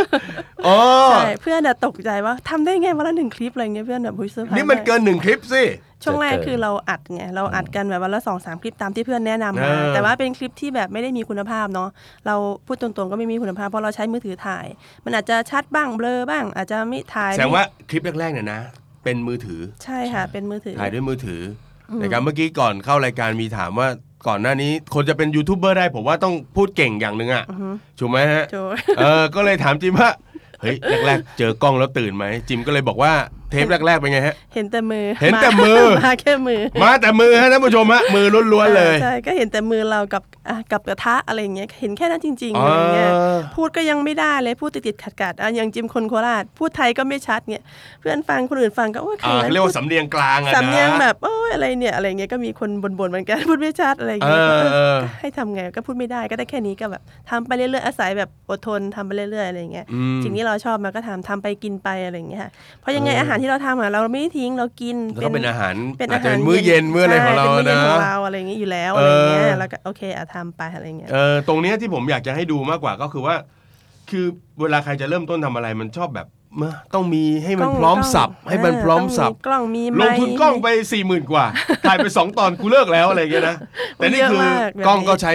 [0.67, 0.77] อ๋อ
[1.11, 5.63] ใช่ เพื่อนอะตกใจว่าทำได้ไงวันละหนึ่งคลิปอะไรเงี้ยเพื่อนแบบหุ้ยเซอร์ไพรส์นี่มันากเกินหนึ่งคลิปสิ
[6.03, 11.89] ช่วงแรกเกินคือเราอัดไงเราอัดกันแบบวันละสองสามคลิปตามที่เพื่อนแนะนำเอมาอแต่ว่าเป็นคลิปที่แบบไม่ได้มีคุณภาพเนาะ
[12.27, 14.65] เราพูดตรงๆก็ไม่มีคุณภาพเพราะเราใช้มือถือถ่าย
[15.05, 18.61] มันอาจจะชัดบ้างเบลอบ้าง อาจจะไม่ถ่ายแสดงว่าคลิปแรกๆเนี่ยนะ
[19.03, 21.41] เป็นมือถือใช่ค่ะเป็นมือถือถ่ายด้วยมือถือ
[21.89, 23.87] อนะครับเมื่อกี้ก่อนเข้ารายการมีถามว่า
[24.27, 27.45] ก่อนหน้านี้คนจะเป็นยูทูบเบอร์ได้ผมว่าต้องพูดเก่งอย่างหนึ่งอะ
[27.99, 28.57] ถูกไหมฮะโจ
[28.99, 30.09] เออก็เลยถามจิมว่า
[30.61, 30.75] เฮ้ย
[31.05, 33.13] แรกๆเจอกล้องแล้วตื่นไหมจิมก็เลยบอกว่า
[33.51, 47.63] เทปแรกๆเป็นไงฮะ เห็นแต่มือเห็นแต่มือ มาแค่มือ มาแต่มือฮะท่านผู้ชมฮะมือล้วนๆเลยใช่ก็เห็นแต่มือเรากับอะกับกระทะอะไรอย่างเงี้ยเห็นแค่นั้นจริงๆอะไรเงี้ยอ่าพูดก็ยังไม่ได้เลยพูดติดๆขัดๆอะอย่างจิมคนโคราชพูดไทยก็ไม่ชัดเนี่ย
[47.99, 73.35] เพื่อนฟังคนอื่นฟังก็โอ้ยใครอ่านั้นเรียกว่าสำเนียงกลางอะนะสำเนียงแบบโอ้ยอะไรเนี่ยอะไรเงี้ยก็มีคนบ่นๆเหมือนกันพูดไม่ชัดอะไรอย่างเงี้ยเออก็เออก็ให้ทำไงก็พูดไม่ได้ก็ได้แค่นี้ก็แบบทำไปเรื่อยๆอาศัยแบบอดทนทำไปเรื่อยๆอะไรอย่างเงี้ยอืมสิ่งที่เราชอบมันก็ทำทำไปกินไปอะไรอย่างเงี้ยค่ะเพราะยังไงเออออาหารที่เราทำอะเราไม่ได้ทิ้งเรากินแล้วก็เป็นอาหารเป็นอาอาจจะหารเป็นมื้อเย็นมื้ออะไรของเราใช่เป็นมื้อเย็นนะของเราอะไรอย่างเงี้ยอยู่แล้วอะไรอย่างเงี้เอยอแล้วก็โอเคอะทำไปอะไรอย่างเงี้ยเออตรงเนี้ยที่ผมอยากจะให้ดูมากกว่าก็คือว่า
[74.09, 74.25] คือ
[74.61, 76.27] เวลาใครจะเริ่มต้นทำอะไรมันชอบแบบ
[76.57, 81.45] เมื่อต้องมีให้มันกล้งพร้อมกล้งสับให้มันพร้อมสับต้งกล้องมีลไมงค์ทุนกล้องไปสี่หมื่นกว่า
[81.87, 83.55] ถ่ายไปสองตอนกูเลิกแล้วอะไรอย่างเงี้ยนะ
[83.95, 85.31] แต่นี่คือเยอะมากแบบนี้กล้องก็ใช้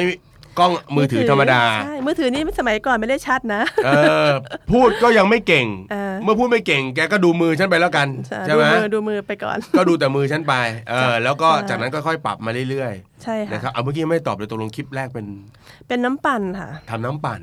[0.58, 3.90] กล้องมือถือธรรมดา ใช่มือถือนี่สมัยก่อนไม่ได้ชัดนะ เอ
[4.26, 4.28] อ
[4.72, 10.54] พูดก็ยังไม่เก่ง เออ เมื่อพูดไม่เก่ง แกก็ดูมือฉันไปแล้วกันใช่ใช่ดูไหมมือดูมือไปก่อน ก็ดูแต่มือฉันไป
[10.90, 12.92] เออ แล้วก็ใช่ จากนั้นก็ค่อยปรับมาเรื่อย
[13.22, 15.26] ใช่ๆ นะครัค่ะ บ เอาเมื่อกี้ไม่ได้ตอบเลยตกลงคลิปแรกเป็น
[15.88, 17.40] เป็นน้ำปั่นค่ะ ทำน้ำปั่น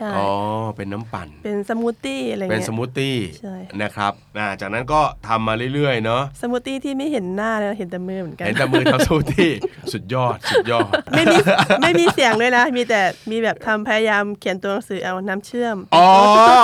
[0.00, 0.28] ใช่ อ๋อ
[0.76, 9.50] เป็นน้ำปั่น เป็นสมูทตี้อะไรเป็นเงี้ย สมูทตี้ใช่ นะครับอ่าจากนั้นก็ทำมาเรื่อยๆเนาะสมูทตี้ที่ไม่เห็นหน้าเลยเห็นแต่มือเหมือนกัน เห็นแต่มือทำสมูทตี้
[9.92, 11.36] สุดยอด สุดยอด ไม่มี
[11.82, 16.06] ไม่มีเสียงด้วยนะ มีแต่มีแบบทำพยายามเขียนตัวหนังสือเอาน้ำเชื่อมอ๋อ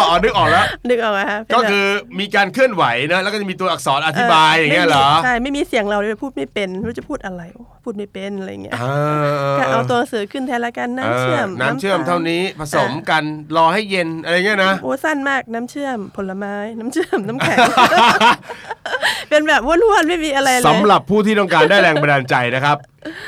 [0.08, 1.86] อ๋อนึกออกแล้ว นึกออกไหมคะเป็นก็แบบคือ
[2.20, 13.22] มีการเคลื่อนไหวนะแล้วก็จะมีตัวอักษรอธิบายอย่างเงี้ยเหรอไม่มีใช่ ไม่มีเสียงเราเลยพูดไม่เป็นไม่รู้จะพูดอะไรโอ้ พูดไม่เป็นอะไรเงี้ยอ่าก็เอาตัวหนังสือขึ้นแทนละกันน้ำเชื่อม น้ำเชื่อมตลเท่านี้ผสมกัน
[13.56, 17.58] รอให้เย็นอะไรเงี้ยนะโอ้สั้นมากน้ำเชื่อมผลไม้น้ำเชื่อมน้ำแข็ง
[19.30, 22.76] เป็นแบบว้วนๆไม่มีอะไรเลยสำหรับผู้ที่ต้องการได้แรงบันดาลใจนะครับ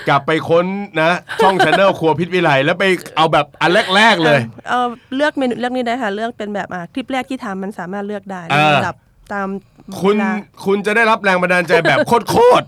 [0.09, 0.67] กลับไปค้น
[1.01, 1.11] นะ
[1.43, 2.85] ช่องช anel ครัวพิษวิไลแล้วไป
[3.17, 4.81] เอาแบบอันแรก ๆ เลย เอา
[5.17, 8.97] เลือกเมนูเลือกนี้ได้ค่ะ เลือกเป็นแบบอะคลิปแรกที่ทำมันสามารถเลือกได้เออลำดับ
[9.33, 9.49] ตาม
[10.03, 10.33] คุณเวลา
[10.67, 12.67] คุณจะได้รับแรงบันดาลใจแบบโคตร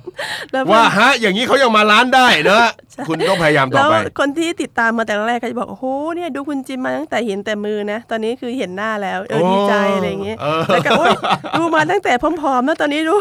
[0.52, 2.66] แล้วๆ ว่าฮะ อย่างนี้เขายังมาร้านได้เนอะ
[3.08, 5.84] คุณต้องพยายามต่อแล้วไป คนที่ติดตามมาแต่แรกก็จะบอกโอ้โห
[6.16, 11.14] เนี่ยดูคุณจิมมาตั้งแต่เห็นแต่มือนะ ตอนนี้คือเห็นหน้าแล้วเออโอ้ดีใจอะไรอย่างเงี้ยเออ แล้วก็โอ๊ย
[11.58, 13.16] ดูมาตั้งแต่ผอมๆแล้วตอนนี้ดู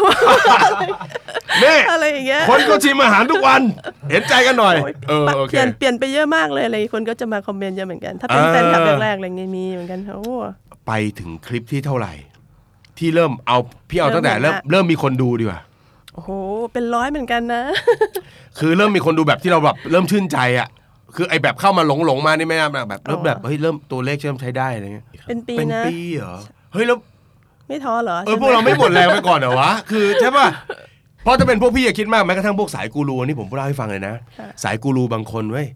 [1.64, 3.62] นี่อะไรอย่างเงี้ยคนก็ชิมอาหารทุกวัน
[4.12, 10.36] เห็นใจกันหน่อยโอ๊ยเออโอเปเคลี่ยนเปลี่ยนไปเยอะมากเลยอะไรคนก็จะมาคอมเมนต์เยอะเหมือนกัน ถ้าเป็นอ่าแฟนคลับแรกๆอะไรเงี้ยมีเหมือนกันโอ้
[10.88, 12.14] ไปถึงคลิปที่เท่าไหร่
[13.00, 13.58] ที่เริ่มเอา
[13.90, 15.60] พี่เอาตั้งแต่เริ่เริ่มมเห็นละเริ่มมีคนดูดีกว่า
[16.14, 16.30] โอ้โห
[16.74, 17.64] เป็นร้อยเหมือนกันนะ
[18.60, 20.68] คือเริ่มมีคนดูแบบที่เราแบบเริ่มชื่นใจอะ
[21.16, 26.38] คือไอแบบเข้ามาหลงหลงๆมานี่ไม่น่าแบบเริ่มแบบเฮ้ยเริ่มตัวเลขเริ่มใช้ได้อะไรเงี้ยเป็นปีเป็นนะปีเหรอ
[26.74, 26.98] เฮ้ยแล้ว
[27.68, 30.48] ไม่ท้อเหรอเออใช่พวกเราไม่หมดแรงไปก่อนเหรอวะคือใช่ป่ะ
[31.24, 35.68] เพราะถ้าเป็นพวกพี่อย่าคิดมากแม้กระทั่งพวกสายกูรูอันนี่ผมเล่าให้ฟังเลยนะค่ะสายกูรูบางคนเว้ย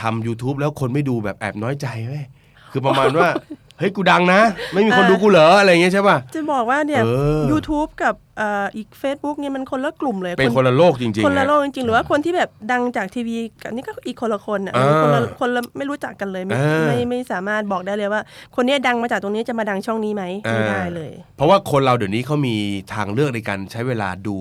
[0.00, 2.24] ทำ YouTube แล้วคนไม่ดูแบบแอบน้อยใจเว้ย
[2.72, 3.28] คือประมาณว่า
[3.71, 4.40] เฮ้ยกูดังนะ
[4.72, 18.22] ไม่มีคนดูกูเหรออะไรอย่างเงี้ยใช่ป่ะ จะบอกว่าเนี่ยเออ YouTube กับเอ่ออีก Facebook เนี่ยมันคนละกลุ่มเลย เป็นคนละโลกจริงๆ คนละฮโลกจริงๆ หรือว่าคนที่แบบดังจากทีวีกับนี่ก็อีกคนละคนอะอ่าคนละคนละไม่รู้จักกันเลย ไม่อ่าไม่ไม่สามารถบอกได้เลยว่า
[18.56, 22.56] คนเนี้ยดังมาจากตรงนี้จะมาดังช่องนี้ไหมไม่ได้เลย เพราะว่าคนเราเดี๋ยวนี้เขามี
[22.94, 24.36] ทางเลือกในการใช้เวลาดู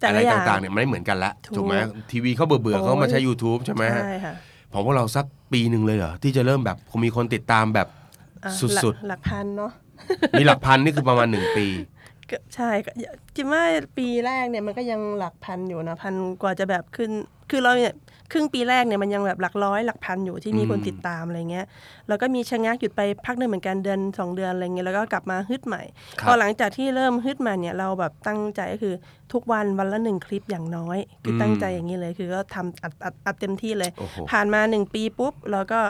[0.00, 1.74] แต่อะไรละอย่างต่างๆเนี่ยมันไม่เหมือนกันละถูกถูกไหม
[2.10, 4.34] ทีวีเขาเบื่อเบื่อๆโอ้ยเขามาใช้ YouTube ใช่ไหมฮะใช่ค่ะ
[4.72, 8.05] ผมว่าเราสักปีหนึ่งเลยเหรอที่จะเริ่มแบบมีคนติดตามแบบอะ
[8.60, 11.66] สุดหลักหลักพันเนาะๆมีหลักพันนี่คือประมาณหนึ่งปี
[12.30, 12.90] ก็ใช่ก็
[13.34, 13.62] จิมว่า
[13.98, 17.10] ปีแรกเนี่ยมันก็ยังหลักพันอยู่นะพันกว่าจะแบบขึ้น
[17.50, 17.94] คือเราเนี่ย
[18.32, 21.66] ครึ่งปีแรกเนี่ยมันยังแบบหลักร้อยหลักพันอยู่ที่มีคนอืมติดตามอะไรเงี้ย
[22.08, 25.82] แล้วก็มีชะงักหยุดไปพักหนึ่งเหมือนกันเดือนสองเดือนอะไรเงี้ยแล้วก็กลับมาฮึดใหม่
[26.20, 28.94] ครับพอหลังจากที่เริ่มฮึดมาเนี่ยเราแบบตั้งใจก็คือ
[29.32, 35.80] ทุกวันวันละหนึ่งคลิปอย่างน้อย คือตั้งใจอย่างนี้เลย คือก็ทำอัดอัดอัดเต็มที่เลยโอ้โหผ่านมาหนึ่งปีปุ๊บเราก็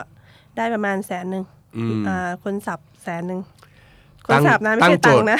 [0.57, 1.43] ได้ประมาณแสนหนึ่ง
[1.75, 3.39] อืมอ่าคนสับแสนหนึ่ง
[4.27, 5.39] คตั้นงสับนะไม่ตั้งใช่ตังโจทย์ค์นะ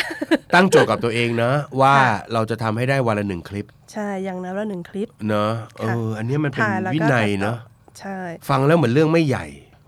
[0.54, 7.58] ตั้งโจทย์กับตัวเองนะว่าค่ะเราจะทำให้ได้วันละหนึ่งคลิป ใช่อย่างน้อยละหนึ่งคลิป เนอะเอค่ะออันเนี้ยมันเป็นถ่ายแล้วก็วินัยตัดต่อเนอะ
[8.00, 8.18] ใช่
[8.50, 9.46] ฟังแล้วเหมือนเรื่องไม่ใหญ่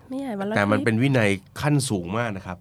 [0.10, 1.30] ไม่ใหญ่วันละแต่มันคลิปเป็นวินัย
[1.62, 2.58] ขั้นสูงมากนะครับ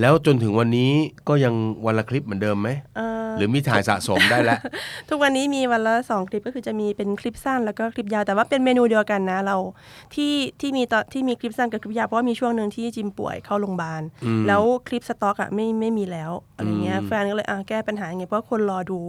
[0.00, 0.90] แล้วจนถึงวันนี้
[1.28, 1.54] ก็ยัง
[1.86, 4.58] วันละคลิปเหมือนเดิมไหมเอ่อ หรือมีถ่ายสะสมได้แล้ว
[5.08, 9.56] ทุกวันนี้มีวันละสองคลิปก็คือจะมีเป็นคลิปสั้นแล้วก็คลิปยาว แต่ว่าเป็นเมนูเดียวกันนะเรา
[10.14, 19.00] ที่ที่มีตอนที่มีคลิปสั้นกับคลิปยาวเพราะว่ามีช่วงหนึ่งที่จิมป่วยเข้าโรงพยาบาลอืมแล้วคลิปสต็อกอะไม่ไม่มีแล้วอะไรเงี้ยอืมแฟนก็เลยอะแก้ปัญหาไงเพราะว่าคนรอดู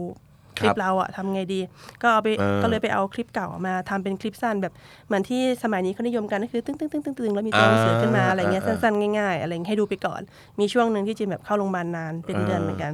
[0.60, 1.60] คลิครัปบเราอะทำไงดี
[2.02, 4.72] ก็เอาไปเออก็เลยไปเอาคลิปเก่ามาทำเป็นคลิปสั้นแบบ
[5.06, 10.20] เหมือนที่สมัยนี้เขานิยมกันก็คือตึ้งตึ้งตึ้งตึ้งตึ้งแล้วมีตัวหนังสือขึ้นมาอะไรเงี้ยอ่าสั้นๆ ง่ายๆอะไรเงี้ยให้ดูไปก่อน
[10.60, 12.92] มีช่วงหนึ่งที่จิมแบบเข้าโรงพยาบาลนานเป็นเดือนเหมือนกัน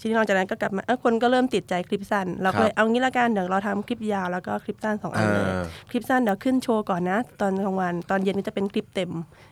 [0.00, 9.10] ทีนี้หลังจากนั้นก็กลับมาเออคนก็เริ่มติดใจคลิปสั้นเราก็เลยเอางี้ละกันเดี๋ยวเราทำคลิปยาวแล้วก็คลิปสั้นสองอันเลยอ่าคลิปสั้นเดี๋ยวขึ้นโชว์ก่อนนะ ตอนกลางวันตอนเย็นก็จะเป็นคลิปเต็ม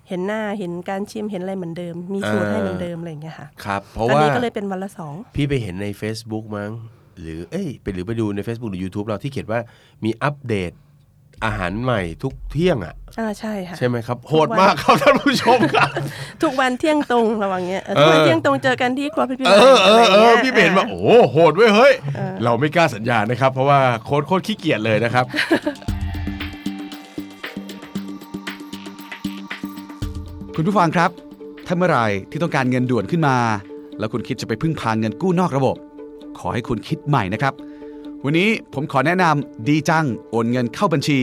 [0.09, 6.71] เห็นหน้าเห็นการชิมเห็นอะไรเหมือนเดิม มีสูตรให้เหมือนเดิมอะไรอย่างเงี้ยค่ะครับเพราะตอนว่านี้ก็เลยเป็นวันละสองพี่ไปเห็นใน Facebook มั้ง
[7.21, 9.61] หรือเอ้ยไปหรือไปดูใน Facebook หรือ YouTube เราที่เขียนว่า
[10.05, 10.73] มีอัปเดต
[11.45, 15.91] อาหารใหม่ทุกเที่ยงอะอ่าใช่ค่ะ ใช่ไหมครับ โหดมากครับท่านผู้ชมครับ
[16.43, 21.95] ทุกวันเที่ยงตรงระวังเงี้ยเออทุกวันเออเที่ยงตรงเจอกันที่ครัวพี่พี่เออเออเออพี่เห็นว่าอ่าโอ้โหโหดเว้ยเฮ้ย
[22.45, 25.25] เราไม่กล้าสัญญานะครับ เพราะว่าโค้ดโคตรขี้เกียจเลยนะครับ
[30.57, 31.11] คุณผู้ฟังครับ
[31.67, 33.37] ถ้าเมื่อไหร่ที่ต้องการเงินด่วนขึ้นมา
[33.99, 35.77] แล้วคุณคิดจะไปพึ่งพาเงินกู้นอกระบบ
[36.39, 37.53] ขอให้คุณคิดใหม่นะครับ
[38.27, 41.21] วันนี้ผมขอแนะนำดีจังโอนเงินเข้าบัญชี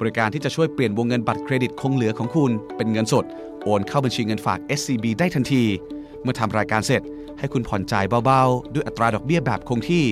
[0.00, 3.24] บริการที่จะช่วยเปลี่ยนวงเงินบัตรเครดิตคงเหลือของคุณเป็นเงินสด
[3.64, 5.64] โอนเข้าบัญชีเงินฝาก SCB ได้ทันที
[6.22, 7.02] เมื่อทำรายการเสร็จ
[7.38, 10.04] ให้คุณผ่อนจ่ายเบาๆ ด้วยอัตราดอกเบี้ยแบบคงที่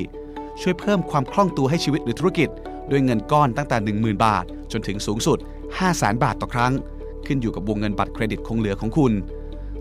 [0.61, 2.49] ช่วยเพิ่มความคล่องตัวให้ชีวิตหรือธุรกิจ
[2.91, 5.39] ด้วยเงินก้อนตั้งแต่ 10,000 บาท จนถึงสูงสุด
[5.81, 6.73] 500,000 บาทต่อครั้ง
[7.27, 9.13] ขึ้นอยู่กับวงเงินบัตรเครดิตคงเหลือของคุณ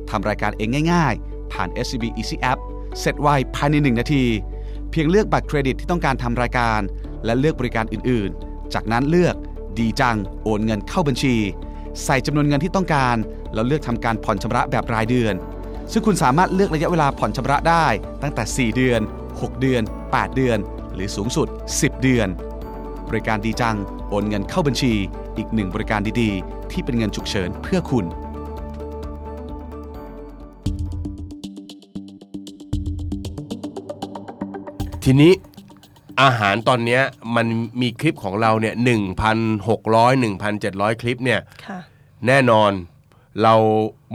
[0.09, 2.59] ทำรายการเองง่าย ๆ ผ่าน SCB Easy App
[2.99, 4.23] เสร็จไวภายใน 1 นาที
[4.95, 6.81] พียงเลือกบัตรเครดิตที่ต้องการทำรายการ
[7.25, 9.35] และเลือกบริการอื่นๆ จากนั้นเลือก
[9.79, 11.35] ดีจัง โอนเงินเข้าบัญชี
[12.03, 13.17] ใส่จำนวนเงินที่ต้องการ
[13.53, 15.33] แล้วเลือกทำการผ่อนชำระแบบรายเดือน
[15.91, 17.85] ซึ่งคุณสามารถเลือกระยะเวลาผ่อนชำระได้
[18.21, 20.57] ตั้งแต่ 4 เดือน 6 เดือน 8 เดือน
[20.93, 22.27] หรือสูงสุด 10 เดือน
[23.09, 23.75] บริการดีจัง
[24.09, 24.93] โอนเงินเข้าบัญชี
[25.37, 28.05] อีกหนึ่งบริการดีๆ ที่เป็นเงินฉุกเฉินเพื่อคุณ
[35.07, 35.33] ทีนี้
[36.21, 37.01] อาหารตอนเนี้ย
[37.35, 37.47] มัน
[37.81, 39.37] มีคลิปของเราเนี่ยหนึ่งพัน
[39.69, 41.79] หกร้อยหนึ่งพันเจ็ดร้อยคลิปเนี่ย ค่ะ
[42.27, 42.71] แน่นอน
[43.43, 43.55] เรา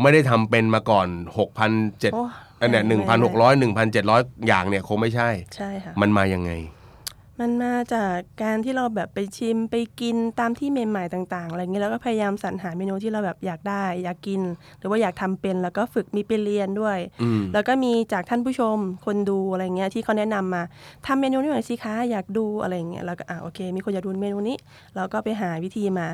[0.01, 1.07] ไม่ได้ทำเป็นมาก่อน
[1.39, 2.25] หกพันเจ็ดโอ้
[2.61, 6.51] อันเนี้ยหนึ่งพันหกร้อยหนึ่งพันเจ็ดร้อยอย่างเนี่ยคงไม่ใช่ ใช่ค่ะ มันมายังไง
[7.41, 14.41] มันมาจากการที่เราแบบไปชิมไปกินตามที่ใหม่ๆต่างๆอะไรเงี้ยแล้วก็พยายามสรรหาเมนูที่เราแบบอยากได้ อยากกิน
[14.79, 18.77] หรือว่าอยากทำเป็นแล้วก็ฝึกมีไปเรียนด้วยอืมแล้วก็มีจากท่านผู้ชม
[19.07, 20.63] คนดูอะไรเงี้ยที่เขาแนะนำมา
[21.07, 24.57] ทำเมนูนี้หน่อยสิคะอยากดูอะไรเงี้ยแล้วก็อะโอเค มีคนอยากดูเมนูนี้
[24.97, 26.07] เราก็ไปหาวิธีมา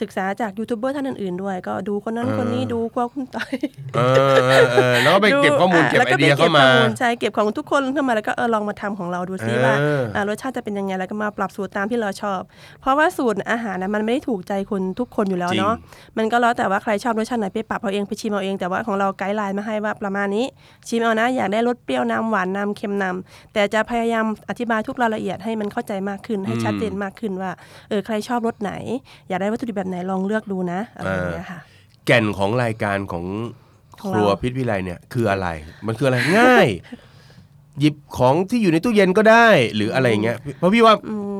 [0.00, 3.52] ศึกษาจากยูทูบเบอร์ท่านอื่นๆด้วย ก็ดูคนนั้นคนนี้ดูครัวคุณต่อย
[3.94, 4.16] เออ
[4.48, 12.40] เออเออแล้วก็ไปเก็บข้อมูลดูเก็บแล้วไอเดียเข้ามาไปก็บข้อมูลใช่เก็บของทุกคนเข้ามาแล้วก็เออลองมาทำของเราดูซิว่าเอออะรสชาติจะเป็นยังไงแล้วก็มาปรับสูตรตามที่เราชอบ
[12.80, 15.74] เพราะว่าสูตรอาหารนะมันไม่ได้ถูกใจคนทุกคนอยู่แล้วเนาะ
[16.18, 20.46] มันก็แล้วแต่ว่าใครชอบรสชาติไหนไปปรับเอาเองไปชิมเอาเองแต่ว่าของเรา guideline มาให้ว่าประมาณนี้
[20.88, 27.50] ชิมเอานะอยากได้รสเปรี้ยวนำหวานนำเค็มนำแต่จะพยายามอธิบายทุกรายละเอียดให้มันเข้าใจมากขึ้นให้ชัดเจนมากขึ้นว่า
[27.88, 28.72] เออใครชอบรสไหน
[29.28, 31.60] อยากได้วัตถุดิบแบบไหนลองเลือกดูนะอะไรอย่างเงี้ยค่ะ
[32.06, 33.24] แก่นของรายการของ
[34.02, 35.48] ของครัวเราพิษวิไลเนี่ยคืออะไร
[35.86, 36.68] มันคืออะไรง่าย
[37.80, 40.94] หยิบของที่อยู่ในตู้เย็นก็ได้หรืออะไรอย่างเงี้ยเพราะพี่ว่า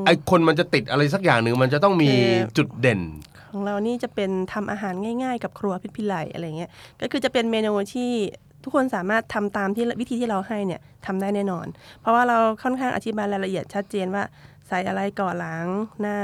[0.05, 2.11] ไอคนมันจะติดอะไรสักอย่างหนึ่งมันจะต้องมี
[2.57, 3.01] จุดเด่น
[3.51, 4.93] ของเรานี่จะเป็นทำอาหาร
[5.23, 6.69] ง่าย ๆ กับครัวพิษพิไลอะไรเงี้ย
[7.01, 8.11] ก็คือจะเป็นเมนูที่
[8.63, 11.67] ทุกคนสามารถทำตามที่วิธีที่เราให้เนี่ยทำได้แน่นอน
[12.01, 14.23] เพราะว่าเราค่อนข้างอธิบายรายละเอียดชัดเจนว่า
[14.67, 15.65] ใส่อะไรก่อนหลัง
[16.01, 16.15] หน้า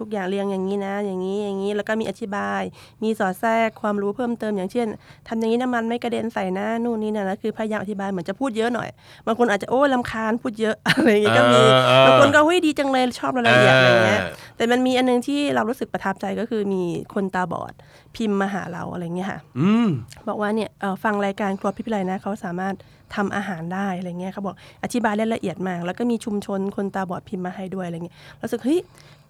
[0.00, 2.62] ทุกอย่างเรียงอย่างนี้นะ อย่างนี้อย่างนี้แล้วก็มีอธิบาย
[3.02, 4.86] มีสอดแทรกความรู้เพิ่มเติมอย่างเช่น
[5.28, 8.88] ทำอย่างนี้น้ำมันไม่กระเด็นใส่หน้านู่นนี่นะแล้วคือพยายามอธิบายเหมือนจะพูดเยอะหน่อย
[9.26, 16.82] บางคนอาจจะโอ้ลำคาญพูดเยอะอะไรอย่างเงี้ยก็มีเออเออบางคนก็เฮ้ยดีจังเลยชอบรายละเอียดอะไรเงี้ยเออแต่มันมีอันนึงที่เรารู้สึกประทับใจก็คือมี
[17.14, 17.72] คนตาบอด
[18.16, 19.88] พิมพ์มาหาเราอะไรเงี้ยค่ะอืม
[20.28, 22.74] บอกว่าเนี่ยเอ่อฟังรายการครัวพิพิไลนะเขาสามารถ
[23.14, 24.54] ทำอาหารได้อะไรเงี้ยเขาบอก
[24.84, 28.80] อธิบายรายละเอียดมาก แล้วก็มีชุมชนคนตาบอดพิมพ์มาให้ด้วยอะไรเงี้ยรู้สึกเฮ้ย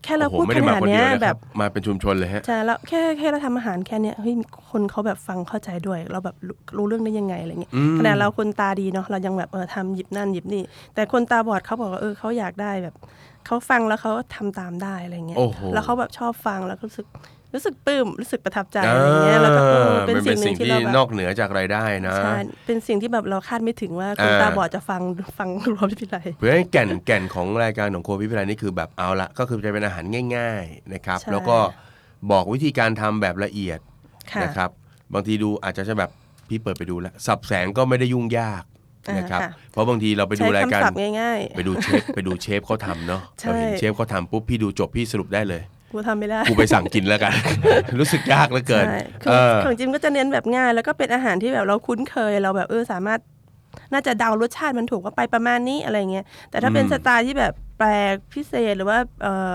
[0.05, 4.35] แค่เราโอ้โหพูดไม่ขได้มานาดคนเนี้เดียยวนะคแบรับบมาเป็นชุมชนเลยฮะใช่แล้วแค่แค่เราทำอาหารแค่เนี้ยเฮ้ย
[4.71, 10.63] คนเขาแบบฟังเข้าใจด้วย เราแบบรู้รู้เรื่องได้ยังไงอะไรเงี้ยอืมขนาดเราคนตาดีเนาะเรายังแบบเออทำหยิบนั่นหยิบนี่
[10.95, 12.95] แต่คนตาบอดเขาบอกว่าเออเขาอยากได้แบบ
[13.47, 17.07] เขาฟังแล้วเขาทำตามได้อะไรเงี้ยโอ้โหแล้วเขาแบบชอบฟังแล้วก็รู้สึก
[17.55, 22.35] รู้สึกปลื้มรู้สึกประทับใจอะไรเงี้ยแล้วก็เออมัเป็นนเป็นสิ่งหนึ่สิ่งงที่ที่เรานแบอบกเหนือจากรายได้นะใช่
[22.67, 25.03] เป็นสิ่งที่แบบเราคาดไม่ถึงว่าคนอ่าตาบอดจะฟัง
[25.39, 30.05] ฟังรวมพิไลเพื่อให้แก่นแก่นของรายการของโครัวพิพิไลนี่คือแบบเอาละก็คือจะเป็นอาหาร
[30.37, 31.57] ง่าย ๆนะครับใช่แล้วก็
[32.31, 33.79] บอกวิธีการทำแบบละเอียด
[34.33, 34.71] ค่ะนะครับ
[35.13, 36.11] บางทีดูอาจจะใช่แบบ
[36.49, 38.63] พี่เปิดไปดูแล้วสับแสงก็ไม่ได้ยุ่งยาก
[39.17, 47.33] นะครับอ่าค่ะเพราะบางทีเราไปดูใช้รายการคำศัพท์ง่ายไปดูเชฟไปดูเชฟเขาทำเนาะใช่เราเห็นเชฟเขาทำปุ๊บพี่ดูจบพี่สรุปได้เลยๆกูทำไม่ได้กูไปสั่งกินแล้วกัน
[48.01, 53.21] รู้สึกยากเหลือเกินใช่ขเอองอของจิมก็จะเน้นแบบง่าย แล้วก็เป็นอาหารที่แบบเราคุ้นเคยเราแบบเออสามารถ
[53.93, 59.55] น่าจะเดารสชาติมันถูกว่าไปประมาณนี้อะไรเงี้ยแต่ถ้าเป็นอืมสไตล์ที่แบบแปลกพิเศษหรือว่าเออ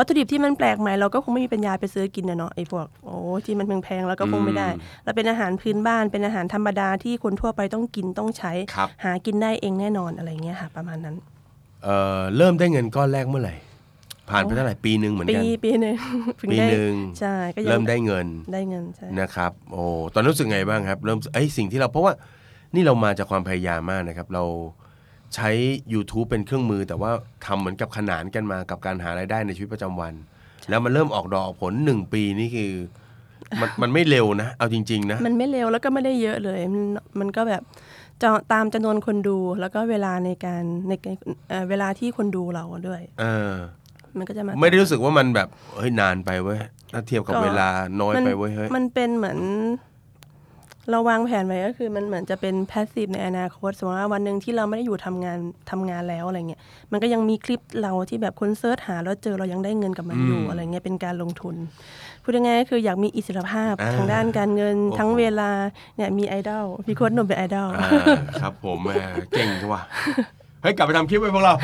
[0.00, 4.68] วัตถุดิบที่มันแปลกใหม่เราก็คงไม่มีปัญญาไปซื้อกินนะเนาะไอ้พวกโอ้ที่มันแพงๆแล้วก็คงไม่ได้
[5.04, 11.16] แล้วเป็นอาหารพื้นบ้านเป็นอาหารธรรมดาที่คนทั่วไปต้องกินต้องใช้ครับหากินได้เองแน่นอนอะไรเงี้ยค่ะ ประมาณนั้น
[11.84, 13.54] เอ่อเริ่มได้เงินก้อนแรกเมื่อไหร่
[14.30, 15.96] ผ่านไปเท่าไหร่ปีหนึ่งเหมือนปีกันปีหนึ่ง
[16.36, 19.84] เพิ่ปีได้หนึ่งใช่ก็ยังเริ่มได้เงินได้เงินใช่นะครับโอ้
[20.14, 22.12] ตอนนนรู้สึกไงบ้างครับ เริ่มไอ้ยสิ่งที่เราเพราะว่า
[22.74, 24.44] นี่เรามาจากความพยายามมากนะครับ เรา
[25.34, 25.50] ใช้
[25.94, 27.10] YouTube เป็นเครื่องมือ แต่ว่า
[27.46, 30.14] ทำเหมือนกับขนานกันมากับการหารายได้ในชีวิตประจำวัน
[30.68, 32.72] แล้วมันเริ่มออกดอกออกผลหนึ่งปีนี่คือ
[33.60, 36.84] มันมันไม่เร็วนะ เอาจริง ๆ นะ มันไม่เร็วแล้วก็ไม่ได้เยอะเลยมัน
[37.20, 37.62] มันก็แบบ
[38.22, 41.14] จะตามจำนวนคนดูแล้วก็เวลาในการในการ
[41.48, 43.54] เอ่อเวลาที่คนดูเราด้วย เออ
[44.18, 46.58] มันก็จะมาไม่ได้รู้สึกว่ามันแบบเฮ้ยนานไปเว้ย
[46.92, 47.68] ถ้าเทียบกับก็เวลา
[48.00, 49.38] น้อยมันไปเว้ยเฮ้ย มันเป็นเหมือน
[50.90, 55.38] เราวางแผนไว้ก็คือมันเหมือนจะเป็นแพสซีฟในอนาคตสมมติว่าวันหนึ่งที่เราไม่ได้อยู่ทำงาน
[55.70, 56.60] ทำงานแล้วอะไรเงี้ย
[56.92, 61.54] มันก็ยังมีคลิปเราที่แบบคนเซิร์ชหาแล้วเจอเรายังได้เงินกับมันอยู่อะไรเงี้ยเป็นการลงทุน
[62.22, 65.50] พูดง่ายๆก็คืออยากมีอิสรภาพอ่าทางด้านการเงินโอ้โหทั้งเวลา
[65.96, 67.88] เนี่ยมีไอดอลพี่โค้ดหนุ่มเป็นไอดอลอ่า
[68.40, 68.90] ครับผมแหม
[69.30, 69.82] เก่งจังว่ะ
[70.62, 71.54] เฮ้ยกลับไปทำคลิปไว้พวกเรา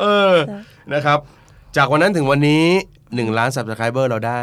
[0.00, 0.32] เออ
[0.94, 1.18] นะครับ
[1.76, 2.64] จากวันนั้นถึงวันนี้
[3.14, 4.40] หนึ่งล้าน subscriber เราได้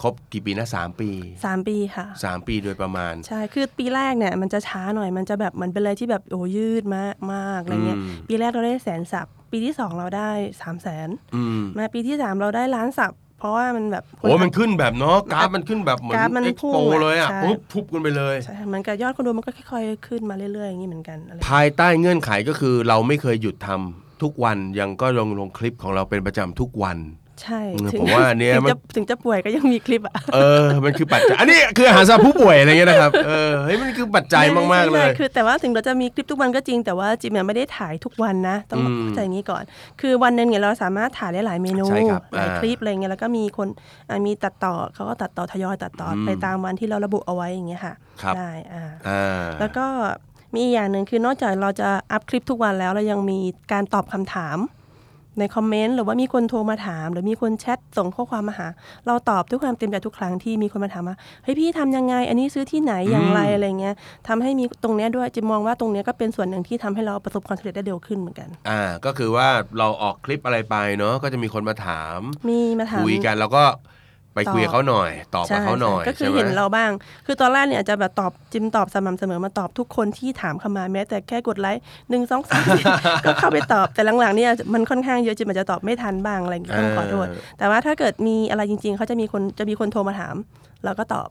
[0.00, 1.10] ครบกี่ปีนะสามปี
[1.44, 26.98] สามปีค่ะสามปีโดยประมาณ ใช่ คือปีแรกเนี่ยมันจะช้าหน่อยมันจะแบบเหมือนเป็นอะไรที่แบบโอ้ยืดมากมากอะไรเงี้ยอืมปีแรกเราได้แสนสับปีที่สองเราได้สามแสนอืมมาปีที่สามเราได้ล้านสับเพราะว่ามันแบบคโอ้มันขึ้นแบบเนาะกราฟมันขึ้นแบบเหมือนกราฟมันเอ็กพุ่งโปอะเลยอะใช่ปุ๊บพุบกันไปเลยใช่มันกับยอดคนดูมันก็ค่อยๆขึ้นมาเรื่อยๆอย่างนี้เหมือนกันอะไรภายใต้เงื่อนไขก็คือเราไม่เคยหยุดทำทุกวันยังก็ลงลงคลิปของเราเป็นประจำทุกวัน
[27.42, 39.62] ใช่อืมถึงผมว่าอันเนี้ยถึงมันจะถึงจะป่วยก็ยังมีคลิปอะเออมันคือปัจจัยอันนี้คืออาหารสำหรับผู้ป่วยอะไรเงี้ยนะครับเออเฮ้ยมันคือปัจจัยมากๆเลยใช่คือแต่ว่าถึงเราจะมีคลิปทุกวันก็จริง แต่ว่าจิมเนี่ยไม่ได้ถ่ายทุกวันนะต้องอืมเข้าใจอย่างนี้ก่อน
[40.00, 43.68] คือวันหนึงเนี่ยเราสามารถถ่ายได้หลายเมนูใช่ครับหลายอ่าคลิปอะไรเงี้ยแล้วก็มีคน
[44.08, 49.86] อะมีตัดต่อเขาก็ตัดต่อทยอยตัดต่ออมไปตามวันที่เราระบุเอาไว้อย่างเงี้ยค่ะครับได้อ่าอ่าแล้วก็
[50.54, 53.38] มีอีกอย่างหนึ่งคือนอกจากเราจะอัพคลิปทุกวันแล้วเรายังมี
[53.72, 54.58] การตอบคำถาม
[55.40, 58.68] ในคอมเมนต์หรือว่ามีคนโทรมาถาม หรือมีคนแชทส่งข้อความมาหา
[59.06, 63.94] เราตอบด้วยความเต็มใจทุกครั้งที่มีคนมาถามว่าเฮ้ยพี่ทำยังไง อันนี้ซื้อที่ไหนอย่างไรอะไรเงี้ย
[64.28, 69.48] ทำให้มีตรงเนี้ยด้วยจิมมองว่าตรงเนี้ยก็เป็นส่วนหนึ่งที่ทำให้เราประสบความสำเร็จได้เร็วขึ้นเหมือนกัน อ่าก็คือว่า
[69.78, 73.64] เราออกคลิปอะไรไปเนาะก็จะมีคนมาถาม มีมาถามคุยกันแล้วก็
[74.34, 76.90] ไปคุยกับเขาหน่อย ตอบกับใช่เขาหน่อยใช่ก็คือใช่ไหมเห็นเราบ้าง
[77.26, 82.64] คือตอนแรกเนี่ยอาจจะแบบตอบจิมตอบสม่ำเสมอมาตอบทุกคนที่ถามเข้ามาแม้แต่แค่กดไลค์หนึ่งสองสาม
[83.24, 90.34] ก็เข้าไปตอบแต่หลังๆเนี่ยมันค่อนข้างเยอะจิมอาจจะตอบไม่ทันบ้างอะไรอย่างเงี้ยต้องขอโทษเออแต่ว่าถ้าเกิดมีอะไรจริง ๆเขาจะมีคนจะมีคนโทรมาถาม
[90.84, 91.28] เราก็ตอบ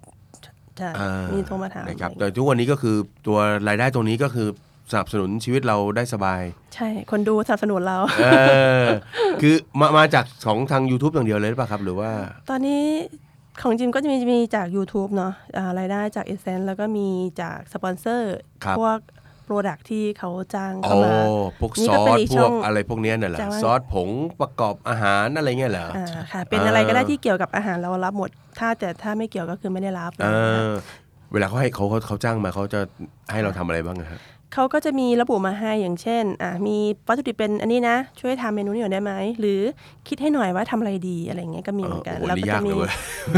[0.78, 2.96] ใช่อ่ามีโทรมาถามนะครับอะไรแต่อย่างเงี้ยทุกวันนี้ก็คือ
[3.28, 4.48] ตัวรายได้ตรงนี้ก็คือ
[4.92, 6.42] สนับสนุนชีวิตเราได้สบาย
[6.76, 8.28] ใช่ คนดูสนับสนุนเราเอ
[8.84, 8.88] อ
[9.42, 12.12] คือมามาจากของทาง YouTube อย่างเดียวเลยหรือเปล่าครับ หรือว่า
[12.50, 12.84] ตอนนี้
[13.62, 17.08] ของจิมก็จะมีมีจาก YouTube เนาะอ่ารายได้จาก AdSense แล้วก็มี
[17.42, 19.00] จากสปอนเซอร์ครับพวก
[19.46, 21.12] product ที่เขาจ้างโอ้เข้ามา
[21.60, 24.10] พวกนี่ก็เป็นอีกช่องซอสพวกอะไรพวกเนี้ยน่ะเหรอจะว่าซอสผง
[24.42, 30.28] ประกอบอาหารอะไรเงี้ยเหรออ่าค่ะ เป็นอ่าอะไรก็ได้ที่เกี่ยวกับอาหารเรารับหมด ถ้าแต่ถ้าไม่เกี่ยวก็คือไม่ได้รับเอ
[30.68, 30.72] อ
[31.32, 32.80] เวลาเขาให้เขาเขาเขาจ้างมาเขาจะ
[33.32, 34.20] ให้เราทำอะไรบ้างอะฮะ
[34.54, 39.60] เขาก็จะมีระบุมาให้อย่างเช่นอะมีวัตถุดิบเป็นอันนี้นะ ช่วยทำเมนูนี้หน่อยได้ไหม หรือ
[40.08, 42.92] คิดให้หน่อยว่าทำอะไรดีอะไรเงี้ยก็มีเหมือนกันโอ้โหแล้วนี่ก็ยาจะกมีเลยเว้ย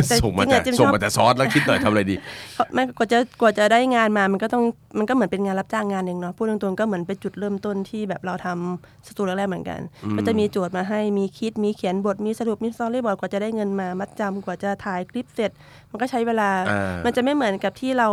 [0.10, 2.16] แต่ส่งมาจริงๆแต่อะจิมชอบส่งมาแต่ซอสแล้วคิดหน่อยทำอะไรดี
[2.56, 4.64] เขาไม่กว่าจะกว่าจะได้งานมามันก็ต้อง
[4.98, 9.80] มันก็เหมือนเป็นงานรับจ้างงานหนึ่งเนาะพูดตรงๆก็เหมือนเป็นจุดเริ่มต้นที่แบบเราทำสตูแรกๆเหมือนกัน
[10.18, 15.52] ก็จะมีโจทย์มาให้มีคิดมีเขียนบทมีสรุปมีสตอรี่บอร์ดกว่าจะได้เงินมามัดจำกว่าจะถ่ายคลิปเสร็จ
[15.92, 18.10] มันก็ใช้เวลาอ่ามัมันจะไม่เหมือนกับที่เรา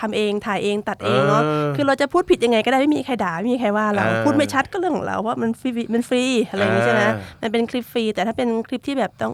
[0.00, 9.32] ทำเองถ่ายเองตัดเองเนาะเออคือเราจะพูดผิดยังไงก็ได้ไม่มีใครด่าไม่มีใครว่าเราอ่าพูดไม่ชัดก็เรื่องของเราว่ามันฟรีมันฟรีอะไรอย่างนี้ใช่ไหมอ่ามันเป็นคลิปฟรี แต่ถ้าเป็นคลิปที่แบบต้อง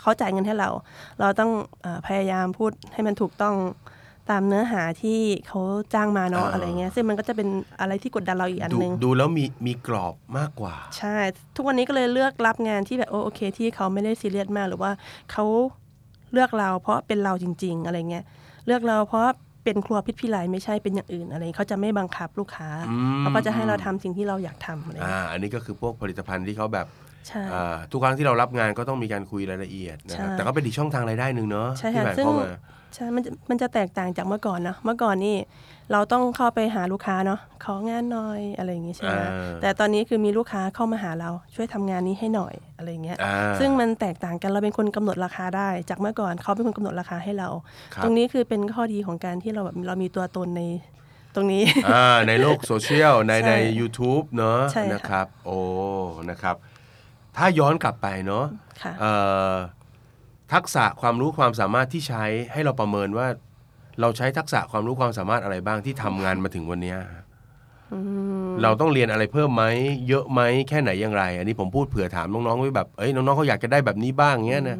[0.00, 0.70] เขาจ่ายเงินให้เรา
[1.20, 1.50] เราต้อง
[1.82, 3.54] เออพยายามพูดให้มันถูกต้อง
[4.30, 5.60] ตามเนื้อหาที่เขา
[5.94, 7.48] จ้างมาเนาะอะไรเงี้ยซึ่งมันก็จะเป็น
[7.80, 11.16] อะไรที่กดดันเราอีกอันดูหนึงดูแล้วมีมีกรอบมากกว่า ใช่
[11.56, 14.90] ทุกวันนี้ก็เลยเลือกรับงานที่แบบโอโอเค ที่เขาไม่ได้ซีเรียสมากหรือว่า
[15.32, 15.44] เขา
[16.32, 18.24] เลือกเราเพราะเป็นเราจริง ๆ อะไรเงี้ย
[18.66, 19.26] เลือกเราเพราะ
[19.66, 26.86] เป็นครัวพิษพิไลไม่ใช่เป็นอย่างอื่นอะไรเขาจะไม่บังคับลูกค้าอืมเขาก็จะให้เราทำสิ่งที่เราอยากทำอะไรอ่าเงี้ยอันนี้ก็คือพวกผลิตภัณฑ์ที่เขาแบบ
[27.28, 32.50] ใช่อ่าทุกครั้งที่เรารับงานก็ต้องมีการคุยรายละเอียดนะครับใช่แต่ก็เป็นอีกช่องทางรายได้หนึ่งเนาะใช่ที่ค่ะหมายซึ่งเข้ามา
[32.96, 35.36] ใช่ มันจะมันจะแตกต่างจากเมื่อก่อนนะเมื่อก่อนนี่
[35.92, 39.28] เราต้องเข้าไปหาลูกค้าเนาะของานหน่อยอะไรอย่างงี้ใช่ไหมอ่า
[39.62, 47.48] แต่ตอนนี้คือมีลูกค้าเข้ามาหาเราช่วยทำงานนี้ให้หน่อยอะไรอย่างเงี้ยอ่าซึ่งมันแตกต่างกันเราเป็นคนกำหนดราคาได้ จากเมื่อก่อนเขาเป็นคนกำหนดราคาให้เรา
[47.94, 50.62] ครับตรงนี้คือเป็นข้อดีของการที่เราแบบเรามีตัวตนใน
[51.34, 55.58] ตรงนี้อ่าในโลกโซเชียลในใช่ใน YouTube เนอะใช่ค่ะนะครับ โอ้
[56.30, 56.56] นะครับ
[57.36, 58.44] ถ้าย้อนกลับไปเนาะ
[58.82, 59.12] ค่ะเอ่
[59.50, 59.54] อ
[60.52, 63.28] ทักษะความรู้ความสามารถที่ใช้ให้เราประเมินว่า
[64.00, 66.98] เราใช้ทักษะความรู้ความสามารถอะไรบ้างที่ทำงานมาถึงวันเนี้ย
[68.62, 69.64] เราต้องเรียนอะไรเพิ่มไหม
[70.08, 74.78] เยอะไหมแค่ไหนอย่างไร อันนี้ผมพูดเผื่อถามน้องๆไว้แบบเอ้ยน้องๆเขาอยากจะได้แบบนี้บ้างเงี้ยนะ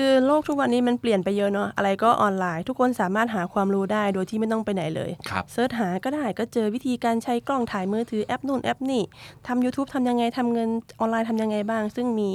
[0.00, 9.02] คือโลกทุกวันนี้มันเปลี่ยนไปเยอะเนาะอะไรก็ออนไลน์ ทุกคนสามารถหาความรู้ได้โดยที่ไม่ต้องไปไหนเลยครับเสิร์ชหาก็ได้ก็เจอวิธีการใช้กล้องถ่ายมือถือแอปนู่นแอปนี่
[9.46, 10.68] ทำ YouTube ทำยังไงทำเงิน
[11.00, 12.30] ออนไลน์ทำยังไงบ้าง ซึ่งมี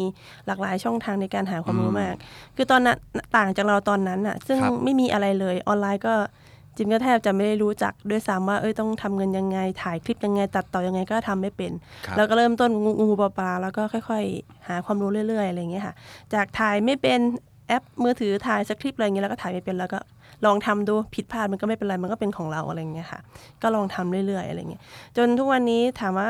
[0.47, 2.15] หลากหลายช่องทางในการหาความรู้มาก
[2.55, 2.97] คือตอนนั้น
[3.37, 6.15] ต่างจากเราตอนนั้นอะซึ่งครับไม่มีอะไรเลยออนไลน์ก็
[6.77, 11.71] จิมก็แทบจะไม่ได้รู้จักด้วยซ้ำว่าเอ้ยต้องทำเงินยังไง ถ่ายคลิปยังไง ตัดต่อยังไงก็ทำไม่เป็น
[12.05, 15.93] ครับแล้วก็เริ่มต้นงูงูปลาปลาแล้วก็ค่อย ๆ หาความรู้เรื่อยๆอะไรอย่างเงี้ยค่ะ
[16.33, 17.19] จากถ่ายไม่เป็น
[17.67, 19.99] แอปมือถือถ่ายสคริปต์อะไรอย่างเงี้ยแล้วก็ถ่ายไม่เป็นแล้วก็
[20.45, 23.19] ลองทำดูผิดพลาดมันก็ไม่เป็นไรมันก็เป็นของเราอะไรอย่างเงี้ยค่ะ
[23.61, 24.81] ก็ลองทำเรื่อยๆอะไรเงี้ย
[25.17, 26.29] จนทุกวันนี้ถามว่า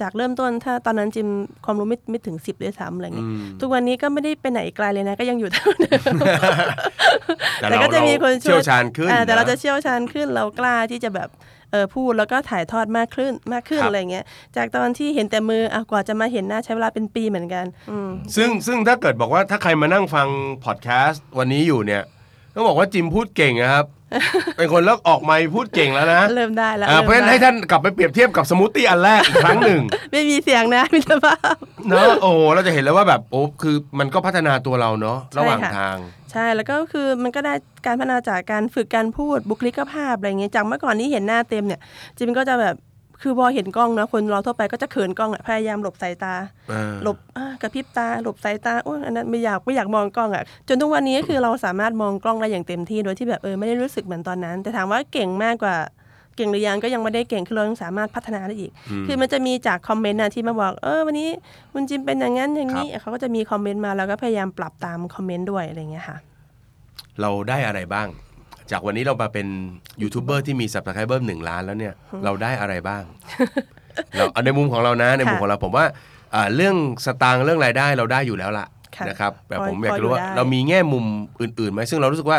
[0.00, 1.28] จากเริ่มต้นถ้าตอนนั้นจิม
[1.64, 3.28] ความรู้ไม่ไม่ถึงสิบด้วยซ้ำอะไรเงี้ย
[3.60, 6.14] ทุกวันนี้ก็ไม่ได้ไปไหนไกลเลยนะ ก็ยังอยู่เท่าเดิม
[7.60, 11.49] แต่ก็จะมีคนช่วยเชี่ยวชาญขึ้นอ่าแต่เรานจะเชี่ยวชาญขึ้นเรากล้าที่จะแบบเออ
[11.94, 14.24] พูดแล้วก็ถ่ายทอดมากขึ้นมากขึ้นครับอะไรเงี้ย
[14.56, 20.28] จากตอนที่เห็นแต่มืออะกว่าจะมาเห็นหน้าใช้เวลาเป็นปีเหมือนกันอืมซึ่งซึ่งถ้าเกิดบอกว่าถ้าใครมานั่งฟัง
[20.64, 22.02] พอดแคสต์วันนี้อยู่เนี่ย
[22.54, 23.86] ต้องบอกว่าจิมพูดเก่งนะครับ
[24.56, 31.54] เป็นคนเลิกออกไมค์พูดเก่งแล้วนะเริ่มได้แล้วอ่าเพราะฉะนั้นให้ท่านกลับไปเปรียบเทียบกับสมูทตี้อันแรกอีกครั้งหนึ่ง ไม่มีเสียงนะมิตรภาพ
[31.88, 35.96] เนาะโอ้โหเราจะเห็นแล้วว่าแบบโอ้คือมันก็พัฒนาตัวเราเนาะระหว่างใช่ค่ะทาง
[36.32, 37.54] ใช่แล้วก็คือมันก็ได้
[37.86, 41.80] การพัฒนาจากการฝึกการพูดบุคลิกภาพอะไรเงี้ยจากเมื่อก่อนที่เห็นหน้าเต็มเนี่ย
[42.18, 42.76] จิมก็จะแบบ
[43.22, 46.34] คือพอเห็นกล้องเนาะคนเราทั่วไปก็จะเขินกล้องอะพยายามหลบสายตา
[46.72, 55.76] อ่าหลบอ่ากระพริบตา หลบสายตาโอ้ยอันนั้นไม่อยากไม่อยากมองกล้องอะจนทุกวันนี้ก็คือเราสามารถมองกล้องได้อย่างเต็มที่โดยที่แบบเออไม่ได้รู้สึกเหมือนตอนนั้น แต่ถามว่าเก่งมากกว่า
[56.36, 58.70] เก่งหรือยังก็ยังไม่ได้เก่งคือเรายังสามารถพัฒนาได้อีก
[59.06, 61.28] คือมันจะมีจากคอมเมนต์นะที่มาบอกเออวันนี้
[61.72, 66.16] คุณจิมเป็นอย่างนั้นอย่างนี้เขาก็จะมีคอมเมนต์มาแล้วก็พยายามปรับตามคอมเมนต์ด้วยอะไรอย่างเงี้ยค่ะ
[67.20, 68.08] เราได้อะไรบ้าง
[68.70, 69.46] จากวันนี้เรามาเป็น
[70.02, 73.02] ยูทูบเบอร์ที่มี subscriber หนึ่งล้านแล้วเนี่ย เราได้อะไรบ้าง
[74.16, 75.84] เราเอาในมุมของเรานะในมุมค่ะของเราผมว่า
[76.34, 81.04] อ่าเรื่องสตางค์เรื่องรายได้เราได้อยู่แล้วล่ะค่ะนะครับแต่พอผมอยากรู้ว่าพออยู่ได้เรามีแง่มุม
[81.40, 82.38] อื่นๆไหมซึ่งเรารู้สึกว่า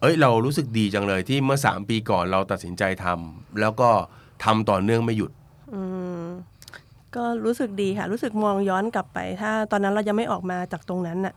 [0.00, 3.90] เอ้ยเรารู้สึกดีจังเลยที่เมื่อสามปีก่อนเราตัดสินใจทำแล้วก็
[4.44, 5.30] ทำต่อเนื่องไม่หยุด
[5.74, 5.82] อื
[6.22, 6.24] ม
[7.16, 11.34] ก็รู้สึกดีค่ะ รู้สึกมองย้อนกลับไป ถ้าตอนนั้นเรายังไม่ออกมาจากตรงนั้นน่ะ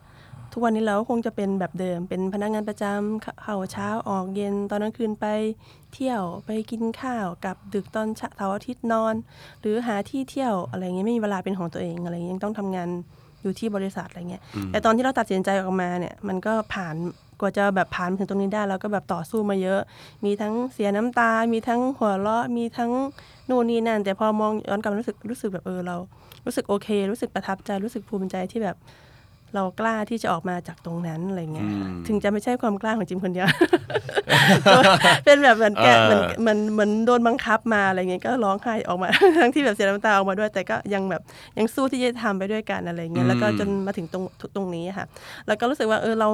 [0.57, 5.25] ทุกวันนี้เราก็คงจะเป็นแบบเดิม เป็นพนักงานประจำเข้าเข้าเช้าออกเย็นตอนกลางคืนไป
[5.93, 9.15] เที่ยวไปกินข้าวกลับดึกตอนเช้าเสาร์อาทิตย์นอน
[9.61, 12.89] หรือหาที่เที่ยวอะไรเงี้ยไม่มีเวลาเป็นของตัวเองอะไรเงี้ยยังต้องทำงาน
[13.41, 14.41] อยู่ที่บริษัทอะไรเงี้ย
[14.71, 16.95] แต่ตอนที่เราตัดสินใจออกมาเนี่ยมันก็ผ่าน
[17.41, 19.79] กว่าจะแบบผ่านมาถึงตรงนี้ได้เราก็แบบต่อสู้มาเยอะ
[20.25, 22.91] มีทั้งเสียน้ำตา มีทั้งหัวเราะ มีทั้ง
[23.49, 25.95] นู่นนี่นั่น แต่พอมองย้อนกลับมารู้สึกรู้สึกแบบเออเรา
[26.45, 28.77] รู้สึกโอเค รู้สึกประทับใจ รู้สึกภูมิใจที่แบบ
[29.55, 31.67] เรากล้าที่จะออกมาจากตรงนั้นอะไรเงี้ย
[32.07, 33.47] ถึงจะไม่ใช่ความกล้าของจิมคนเดียว
[35.25, 41.21] เป็นแบบเหมือนแกะเออเหมือนเหมือนเหมือนโดนบังคับมาอะไรเงี้ยก็ร้องไห้ออกมา ทั้งที่แบบเสียน้ำตาออกมาด้วย แต่ก็ยังแบบ
[41.57, 44.23] ยังสู้ที่จะทำไปด้วยกันอะไรเงี้ยแล้วก็จนมาถึงตรง
[44.55, 45.05] ตรงนี้ค่ะ
[45.47, 46.29] แล้วก็รู้สึกว่าเออเรา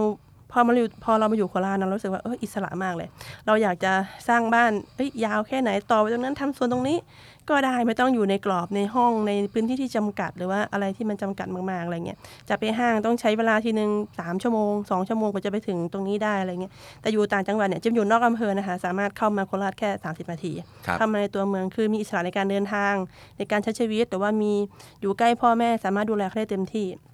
[0.52, 3.08] พอมาอยู่พอเรามาอยู่โคราชนะเรารู้สึกว่าเอออิสระมากเลย
[3.46, 3.92] เราอยากจะ
[4.28, 6.98] สร้างบ้านเอ้ยยาวแค่ไหนต่อไปตรงนั้นทำสวนตรงนี้
[7.50, 12.18] ก็ได้ไม่ต้องอยู่ในกรอบในห้องในพื้นที่ที่จำกัด หรือว่าอะไรที่มันจำกัดมากๆอะไรเงี้ย
[12.50, 20.54] จะไปห้างต้องใช้เวลาทีหนึ่งสามชั่วโมงสองชั่วโมงกว่าจะไปถึงตรงนี้ได้อะไรเงี้ยแต่อยู่ต่างจังหวัดเนี่ยจะอยู่นอกอำเภอนะคะสามารถเข้ามาโคราชแค่ 30 นาที
[20.88, 22.94] ครับเข้ามาในตัวเมืองคือมีอิสระในการเดินทาง
[23.38, 24.54] ในการใช้ชีวิตแต่ว่ามี
[25.02, 27.13] อยู่ใกล้พ่อแม่สามารถดูแลเขาได้เต็มที่อืม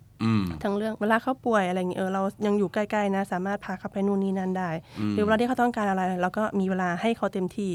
[0.64, 4.70] ทั้งเรื่องเวลาเขาป่วยอะไรอย่างเงี้ยเออเรายังอยู่ใกล้ๆนะ สามารถพาเขาไปนู่นนี่นั่นได้
[5.12, 7.72] หรือเวลาที่เขาต้องการอะไรเราก็มีเวลาให้เขาเต็มที่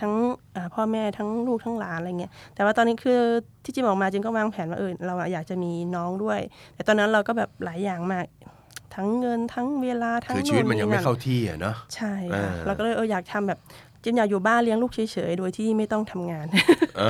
[0.00, 0.12] ทั้ง
[0.56, 3.20] อ่าพ่อแม่ทั้งลูกทั้งหลานอะไรเงี้ยแต่ว่าตอนนี้คือ
[3.64, 6.40] ที่จิมออกมาจิมก็วางแผนว่าเออเราอะอยากจะมีน้องด้วย
[6.74, 8.26] แต่ตอนนั้นเราก็แบบหลายอย่างมาก
[8.94, 13.58] ทั้งเงินทั้งเวลาทั้งคือชีวิตมันยังไม่เข้าที่อะเนาะใช่อ่าค่ะเราก็เลยเอออยากทำแบบ
[14.06, 16.46] จิมอยากอยู่บ้านเลี้ยงลูกเฉยๆ โดยที่ไม่ต้องทำงาน
[16.98, 17.02] เอ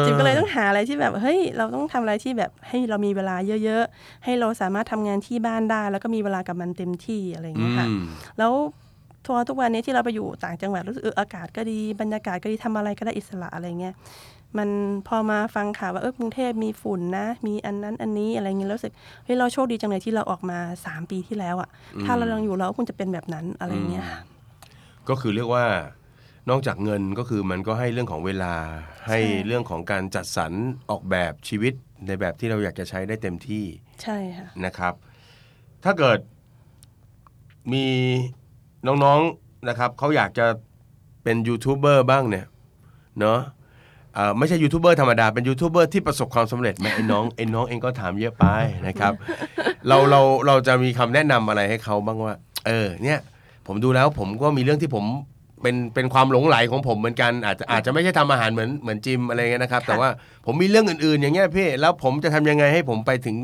[0.00, 8.02] อจิมก็เลยต้องหาอะไรที่แบบเฮ้ยเราต้องทำอะไรที่แบบให้เรามีเวลาเยอะๆ ให้เราสามารถทำงานที่บ้านได้ แล้วก็มีเวลากับมันเต็มที่อะไรอย่างเงี้ยค่ะอืม
[8.38, 8.52] แล้ว
[9.26, 13.94] ทัวร์ทุกวันนี้ที่เราไปอยู่ต่างจังหวัดรู้สึกเอออากาศก็ดีบรรยากาศก็ดีทำอะไรก็ได้อิสระอะไรเงี้ย
[14.58, 14.68] มัน
[15.08, 21.68] พอมาฟังข่าวว่าเออกรุงเทพมีฝุ่นนะ มีอันนั้นอันนี้อะไรเงี้ยแล้วรู้สึกเฮ้ยเราโชคดีจังเลยที่เราออกมาสามปีที่แล้วอะ
[22.04, 24.20] ถ้าเรายังอยู่เราก็คงจะเป็นแบบนั้นอะไรเงี้ยค่ะ
[25.08, 25.64] ก็คือเรียกว่า
[26.50, 28.54] นอกจากเงินก็คือมันก็ให้เรื่องของเวลา
[29.08, 30.52] ให้เรื่องของการจัดสรร
[30.90, 31.72] ออกแบบชีวิต
[32.06, 33.64] ในแบบที่เราอยากจะใช้ได้เต็มที่
[34.02, 34.94] ใช่ค่ะนะครับ
[35.84, 36.18] ถ้าเกิด
[37.72, 37.84] มี
[38.86, 40.46] น้องๆนะครับเขาอยากจะ
[41.22, 42.46] เป็นยูทูบเบอร์บ้างเนี่ย
[43.20, 43.38] เนาะ
[44.14, 48.44] เอ่อไม่ใช่ยูทูบเบอร์ธรรมดา เป็นยูทูบเบอร์ที่ประสบความสำเร็จไหมไอ้น้องไอ้น้องเองก็ถามเยอะไป
[48.86, 49.12] นะครับ
[49.88, 52.34] เราเราเราจะมีคำแนะนำอะไรให้เขาบ้างว่า
[52.66, 53.18] เออเนี่ย
[53.66, 55.04] ผมดูแล้วผมก็มีเรื่องที่ผม
[55.62, 60.08] เป็นเป็นความหลงไหลของผมเหมือนกันอาจจะอาจจะไม่ใช่ทำอาหารเหมือนเหมือนจิมอะไรเงี้ยนะครับ แต่ว่า
[60.46, 63.36] ผมมีเรื่องอื่นๆ อย่างเงี้ยพี่แล้วผมจะทำยังไงให้ผมไปถึง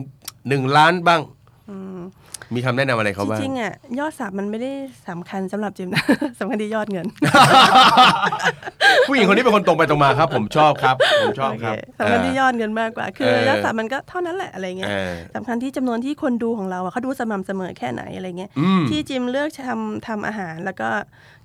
[0.49, 1.21] หนึ่งล้านบ้าง
[1.71, 2.01] อืม
[2.55, 4.73] มีคำแนะนำอะไรเขาจบ้างริงๆอะยอดสับมันไม่ได้
[5.09, 6.05] สำคัญสำหรับจิมนะ
[6.41, 7.07] สำคัญที่ยอดเงิน
[9.09, 20.89] ผู้หญิงคนนี้เป็นคนตรงไปตรงมาครับ ผมชอบครับ ผมชอบโอเคครับสำคัญที่ยอดเงินมากกว่า คือเออยอดสับมันก็เท่านั้นแหละอะไรเงี้ยเออสำคัญที่จำนวนที่คนดูของเราอะเขาดูสม่ำเสมอแค่ไหนอะไรเงี้ยอืมที่จิมเลือกทำทำอาหารแล้วก็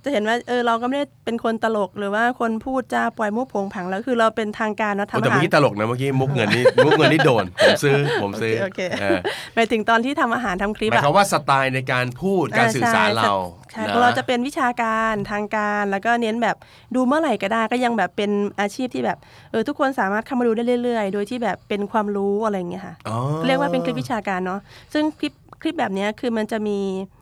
[0.04, 9.18] จะเห็นว่าเออเราก็ไม่ได้เป็นคนตลกหรือว่าคนพูดจาปล่อยมุกโผงผางแล้วคือเราเป็นทางการเนาะโอ้ทำแต่อาเมื่หาอรกี้ตลกนะเมื่อกี้มุกเงินนี่มุกเงินนี่โดนผมซื้อผมซื้อโอเคเออ
[9.54, 13.34] หมายถึงตอนที่ทำอาหารทำคลิปหมายอะความว่าสไตล์ในการพูดการสื่อสารเรา
[13.72, 16.56] ใช่นของเราจะเป็นวิชาการทางการแล้วก็เน้นแบบ
[16.94, 18.30] ดูเมื่อไหร่ก็ได้ก็ยังแบบเป็น
[18.60, 19.18] อาชีพที่แบบ
[19.50, 24.60] เออทุกคนสามารถเข้ามาดูได้เรื่อย ๆ โดยที่แบบเป็นความรู้อะไรอย่างเงี้ยค่ะอ๋อเรียกว่าเป็นคลิปวิชาการเนาะ
[24.94, 25.32] ซึ่งคลิป
[25.62, 27.21] คลิปแบบเนี้ยคือมันจะมีเอ่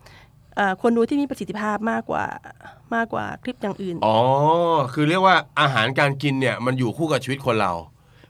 [0.81, 2.25] คนดูที่มีประสิทธิภาพมากกว่า
[2.95, 4.17] มากกว่าคลิปอย่างอื่น อ๋อ
[4.93, 7.73] คือเรียกว่าอาหารการกินเนี่ยมันอยู่คู่กับชีวิตคนเรา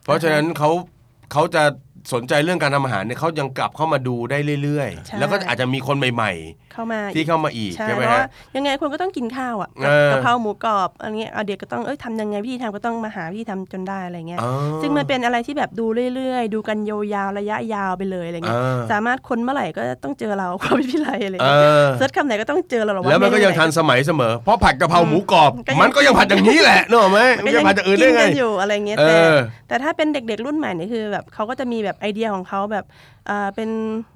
[0.04, 0.70] เพราะฉะนั้นเขา
[1.32, 1.64] เขาจะ
[2.14, 6.34] สนใจเรื่องการทำอาหารเนี่ยเขายังกลับเข้ามาดูได้เรื่อยใช่ ๆ แล้วก็อาจจะมีคนใหม่
[6.74, 8.26] เข้ามาๆ ที่เข้ามาอีกใช่ใช่ไหมเพราะฮะ ว่า
[8.56, 15.86] ยังไงคนก็ต้องกินข้าวอะเออ กะเพราหมูกรอบอะไรเงี้ยเอาเด็กก็ต้องเอ้ยทำยังไงวิธีทำก็ต้องมาหาวิธีทำจนได้อะไรเงี้ย อ๋อ ซึ่งมันเป็นอะไรที่แบบดู
[16.16, 29.34] เรื่อยๆ ดูกันยาวๆระยะยาวไปเลยอะไรเงี้ยอ่าสามารถค้นเมื่อไหร่ก็ต้องเจอเรา ความพิไลอะไรเอเงี้ยอ เซิร์ชคำไหนก็ต้องเจอเราหรอแล้วมันก็ยังทันสมัยเสมอ เพราะผัดกะเพราหมูกรอบ ก็ยัง มันก็ยังผัดอย่างนี้แหละนึกออกไหมก็มันยัจะงผัดจากอื่นกิได้นไง กันอยู่อะไรเงี้ยเอแต่อ
[29.68, 32.86] แต่ถ้าเป็นเด็กๆรุ่นใหม่เนี่ยคือแบบเขาก็จะมีแบบไอเดียของเขาแบบ
[33.30, 33.70] อ่าเป็น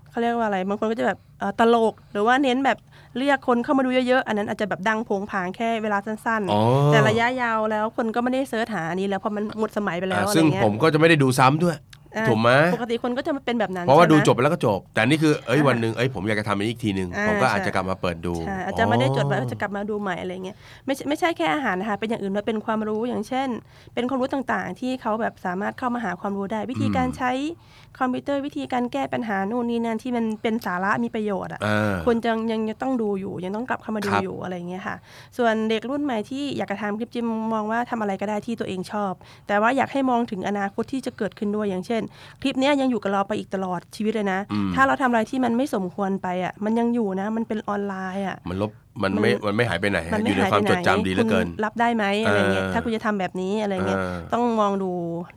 [0.09, 2.77] เขาเรียกว่าอะไรบางคนก็จะแบบเอ่อตลก หรือว่าเน้นแบบ
[3.17, 11.94] เรียกคนเข้ามาดูเยอะๆ อันนั้นอาจจะแบบดังโผงผางแค่เวลาสั้นอ๋อๆแต่ระยะยาวแล้วคนก็ไม่ได้เซิร์ชหาอันนี้แล้วเพราะมันหมดสมัยไปแล้วอ่าอะไรซึ่งเงี้ยผมก็จะไม่ได้ดูซ้ำด้วยอ่า
[12.29, 20.55] ถูกไหมปกติคนก็จะมาเป็นแบบนั้นเพราะว่าใช่ดูไหมจบไปแล้วก็จบ แต่นี่คือเอ้ยอ่าวันหนึ่งเอ้ยผมอยากจะทำอันนี้อีกทีหนึ่งอ่าผมก็อาจใช่จะกลับมาเปิดดูใช่อาจจะไม่ได้จดไว้ว่าจะกลับมาดูใหม่อะไรเงี้ย
[20.85, 23.49] ไม่ใช่ไม่ใช่แค่อาหารนะคะเป็นอย่างอื่นด้วยเป็นความรู้อย่างเช่น
[23.93, 27.31] เป็นความรู้ต่างๆ ที่เขาแบบสามารถเข้ามาหาความรู้ได้ วิธีการใช้
[27.99, 34.95] คอมพิวเตอร์วิธีการแก้ปัญหานู่นนี่นั่นที่มันเป็นสาระมีประโยชน์อะอ่าคนยังยังยังต้องดูอยู่ยังต้องกลับเข้ามาดูครับอยู่อะไรเงี้ยค่ะ
[35.37, 39.13] ส่วนเด็กรุ่นใหม่ที่อยากจะทำคลิปจิมมองว่าทำอะไรก็ได้ที่ตัวเองชอบ
[39.47, 42.01] แต่ว่าอยากให้มองถึงอนาคตที่จะเกิดขึ้นด้วยอย่างเช่น
[42.41, 48.71] คลิปเนี้ยยังอยู่กับเราไปอีกตลอดชีวิตเลยนะอืมถ้าเราทำอะไรที่มันไม่สมควรไปอะมันยังอยู่นะ มันเป็นออนไลน์อะมันลบ
[49.03, 54.91] มันไม่มันไม่หายไปไหนมันอไม่ยู่ในหายความไปจไหนดจำดีเหลือเกินคุณรับได้ไหมอะไรเงี้ยเออถ้าคุณจะทำแบบนี้อะไรเงี้ยเออต้องมองดู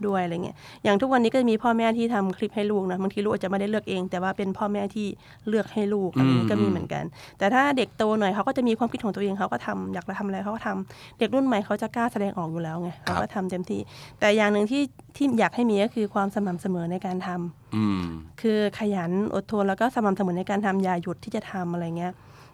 [0.07, 5.07] ด้วยอะไรเงี้ยอย่างทุกวันนี้ก็จะมีพ่อแม่ที่ทำคลิปให้ลูกนะบางทีลูกอาจจะไม่ได้เลือกเอง แต่ว่าเป็นพ่อแม่ที่
[5.49, 7.05] เลือกให้ลูกอะไรเงี้ยก็มีเหมือนกัน
[7.39, 13.81] แต่ถ้าเด็กโตหน่อยเขาก็จะมีความคิดของตัวเองเขาก็ทำอยากจะทำอะไรเขาก็ทำเด็กรุ่นใหม่เขาจะกล้าแสดงออกอยู่แล้วไงเขาก็ทำเต็มที่
[14.21, 14.83] แต่อย่างหนึ่งที่
[15.17, 18.03] ที่อยากให้มีก็คือความสม่ำเสมอในการทำอืม
[18.41, 22.13] คือขยันอดทนแล้วก็สม่ำเสมอในการทำอย่าหยุดที่จะทำอะไรเงี้ย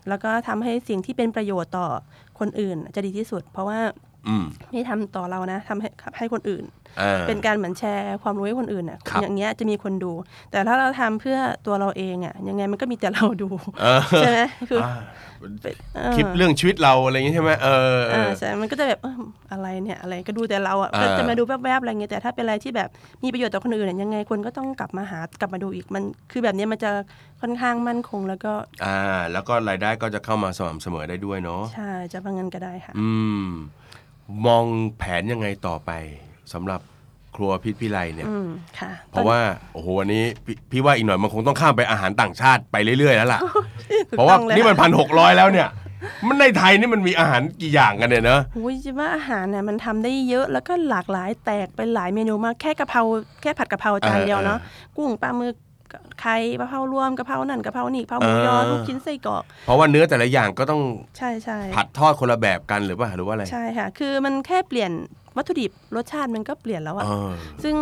[0.08, 1.88] แล้วก็ทำให้สิ่งที่เป็นประโยชน์ต่อ
[2.38, 3.80] คนอื่นจะดีที่สุด เพราะว่า
[4.28, 6.64] อืมไม่ทำต่อเรานะทำให้ให้คนอื่น
[7.00, 10.12] อ่าเป็นการเหมือนแชร์ความรู้ให้คนอื่นอะครับอย่างเงี้ยจะมีคนดู
[10.50, 13.48] แต่ถ้าเราทำเพื่อตัวเราเองอะยังไงมันก็มีแต่เราดู
[13.80, 14.92] เออใช่ไหมคืออ่า
[15.62, 19.22] เป็นเออคลิปเรื่องชีวิตเราอะไรอย่างงี้ใช่ไหมเออเออ่าอใช่มันก็จะแบบเอิ่ม
[19.52, 22.88] อะไรเนี่ยอะไรก็ดูแต่เราอะอ่าก็จะมาดูแวบๆอะไรเงี้ยแต่ถ้าเป็นอะไรที่แบบ
[23.24, 26.02] มีประโยชน์ต่อคนอื่นอะยังไงคนก็ต้องกลับมาหากลับมาดูอีกมัน
[26.32, 26.90] คือแบบเนี้ยมันจะ
[27.40, 28.52] ค่อนข้างมั่นคงแล้วก็
[28.84, 28.98] อ่า
[29.32, 33.10] แล้วก็รายได้ก็จะเข้ามาสม่ำเสมอได้ด้วยเนาะใช่จะว่างั้นก็ได้ค่ะ อื
[33.44, 33.46] ม
[34.46, 34.64] มอง
[34.98, 35.90] แผนยังไงต่อไป
[36.52, 36.80] สำหรับ
[37.36, 38.48] ครัวพิษพิไลเนี่ย อืม
[38.78, 39.38] ค่ะเพราะว่า
[39.72, 43.40] โอ้โหวันนี้พี่พี่ว่าอีกหน่อยมันคงต้องข้ามไปอาหารต่างชาติไปเรื่อยๆแล้วล่ะ
[44.10, 45.68] เพราะว่าถูกต้องเลยนี่มันค่ะพันหกร้อยแล้วเนี่ย
[46.26, 53.02] มันในไทยนี่มันมีอาหารกี่อย่างกันเนี่ยเนอะ โอ้ยจะว่าอาหารเนี่ยมันทำได้เยอะแล้วก็หลากหลายแตกไปหลายเมนูมากแค่กะเพรา
[53.42, 54.58] แค่ผัดกะเพราจานเดียวเนาะ
[54.96, 55.54] กุ้งปลาหมึก
[56.20, 60.82] ไข่กะเพรารวมกะเพรานั่นกะเพรานี่กะเพราหมูยอเออลูกชิ้นไส้กรอก เพราะว่าเนื้อแต่ละอย่างก็ต้อง
[61.18, 64.92] ใช่ใช่ผัดทอดคนละแบบกันหรือว่าหรือว่าอะไรใช่ค่ะ คือมันแค่เปลี่ยน
[65.36, 67.30] วัตถุดิบรสชาติมันก็เปลี่ยนแล้วอะเออ
[67.62, 67.74] ซึ่ง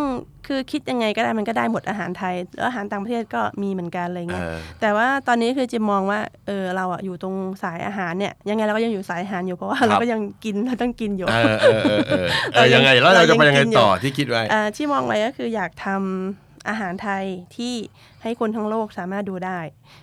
[0.47, 17.25] คือคิดยังไงก็ได้มันก็ได้หมดอาหารไทยแล้วอาหารต่างประเทศก็มีเหมือนกันอะไรเอเงี้ยอแต่ว่าตอนนี้คือจิมมองว่าเออเราอะอยู่ตรงสายอาหารเนี่ยยังไงเราก็ยังอยู่สายอาหารอยู่เพราะว่าครับเราก็ยังกินเราต้องกินอยู่เออเออเออเออเออเรายัยังงไงแล้วเราจะไปยังไงเรายังกินอยู่ต่อที่คิดไว้อ่าที่มองไว้ก็คืออยากทำ อาหารไทย
[17.57, 17.75] ที่
[18.23, 19.59] ให้คนทั้งโลกสามารถดูได้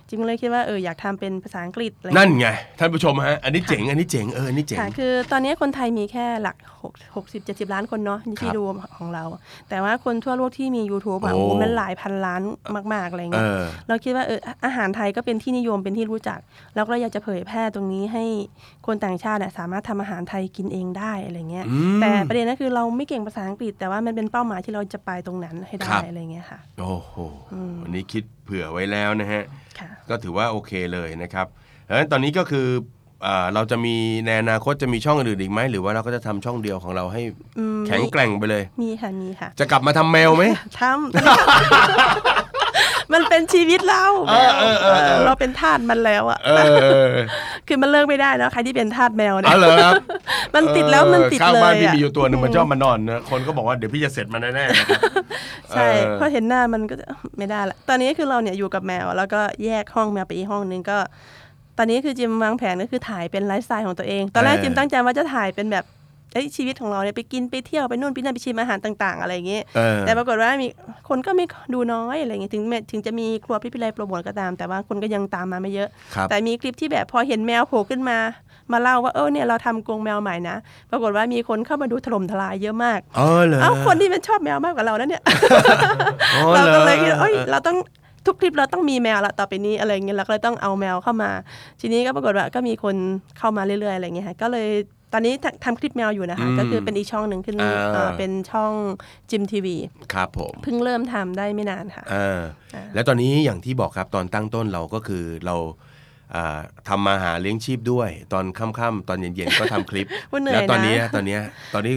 [0.08, 2.46] จิมเลยคิดว่าเอออยากทำเป็นภาษาอังกฤษอะไรนั่นไง
[2.78, 8.62] ท่านผู้ชมฮะอันนี้เจ๋งอันนี้เจ๋งเอออันนี้เจ๋งค่ะคือตอนนี้คนไทยมีแค่หลัก6 60 70 ล้านคนเนาะครัที่บดู
[8.98, 9.24] ของเรา
[9.68, 12.42] แต่ว่าคนทั่วโลกที่มี YouTube อะโอ้โอ้โหมันหลายพันล้าน
[12.92, 16.38] มาก ๆ อะไรเอเงี้ยอเราคิดว่าเอออาหารไทยก็เป็นที่นิยมเป็นที่รู้จัก
[16.74, 18.24] แล้วก็อยากจะเผยแพร่ตรงนี้ให้
[18.86, 27.14] คนต่างชาติอะสามารถทำอาหารไทยกินเองได้อะไรเงี้ยอืมแต่ประเด็นก็คือเราไม่เก่งภาษาอังกฤษ แต่ว่ามันเป็นเป้าหมายที่เราจะไปตรงนั้นให้ครัได้บอะไรเงี้ยค่ะโอ้โห
[27.84, 29.42] อันนี้คิดเผื่อไว้แล้วนะฮะ
[29.78, 31.46] ค่ะก็ถือว่าโอเคเลยนะครับ
[31.84, 32.68] เพราะฉะนั้นตอนนี้ก็คือ
[33.26, 33.96] อ่าเราจะมี
[34.26, 37.22] ในอนาคตจะมีช่องอื่นอีกไหมหรือว่าเราก็จะทำช่องเดียวของเราให้
[37.58, 40.44] อืมแข็งแกร่งไปเลย มีค่ะมีค่ะ จะกลับมาทำแมวไหม
[40.80, 42.49] ทำ
[43.12, 46.50] มันเป็นชีวิตเราเออเออเออเออเออเราเป็นทาสมันแล้วอะเอ
[47.06, 47.08] อ
[47.68, 49.94] คือมันเลิกไม่ได้แล้วใครที่เป็นทาสแมวเนี่ยอ๋อเหรอครับ
[50.54, 55.00] มันติดแล้วมันติดข้างเลยบ้านพี่อะมีอยู่ตัวหนึ่งมันชอบมานอนนะคนก็บอกว่าเดี๋ยวพี่จะเสร็จมันแน่ๆนะครับ
[55.70, 57.06] ใช่เออเพราะเห็นหน้ามันก็จะ
[57.38, 60.98] ไม่ได้ละตอนนี้คือเราเนี่ยอยู่กับแมว แล้วก็แยกห้องแมวไปอีกห้องนึงก็
[61.78, 65.84] ตอนนี้คือจิมวางแผนก็คือถ่ายเป็นไลฟ์สไตล์ของตัวเอง ตอนแรกจิมตั้งใจว่าจะถ่ายเป็นแบบ
[66.32, 70.68] เอ้ยชีวิตของเราเนี่ยไปกินไปเที่ยวไปนู่นไปนั่นไปชิมอาหารต่าง ๆ อะไรอย่างเงี้ยเออแต่ปรากฏว่ามี
[71.08, 78.18] คนก็ไม่ดูน้อยอะไรเงี้ยถึงแม้ถึงจะมีครัวพิศพิไลโปรโมทก็ตาม แต่ว่าคนก็ยังตามมาไม่เยอะครับแต่มีคลิปที่แบบพอเห็นแมวโผล่ขึ้นมา
[78.72, 80.56] มาเล่าว่าเออเนี่ยเราทำกรงแมวใหม่นะ
[80.90, 85.22] ปรากฏว่ามีคนเข้ามาดูถล่มทลายเยอะมากอ๋อเหรอเอ้าคนที่มันชอบแมวมากกว่าเราแล้วเนี่ย
[86.34, 87.76] อ๋อเราหรก็อเลยคิดว่าเอ้ยเราต้อง
[88.26, 91.30] ทุกคลิปเราต้องมีแมวละต่อไปนี้อะไรเงี้ยเราก็เลยต้องเอาแมวเข้ามา
[91.80, 92.96] ทีนี้ก็ปรากฏว่าก็มีคน
[93.38, 94.68] เข้ามาเรื่อยๆอะไรเงี้ยค่ะก็เลย
[95.12, 98.72] ตอนนี้ทำทำคลิปแมวอยู่นะคะอืมก็คือเป็นอีกช่องหนึ่งขึ้นอ่าเอ่อเป็นช่อง
[99.30, 99.76] จิมทีวี
[100.14, 102.40] ครับผมเพิ่งเริ่มทำได้ไม่นานค่ะอ่า
[102.94, 105.56] แล้วตอนนี้อย่างที่บอกครับตอนตั้งต้นเราก็คือเรา
[106.34, 106.58] อ่า
[106.88, 111.40] ทำมาหาเลี้ยงชีพด้วย ตอนค่ำๆตอนเย็นๆก็ทำคลิปพูดเหนื่อยแล้วตอนนี้นะตอนเนี้ย
[111.74, 111.94] ตอนนี้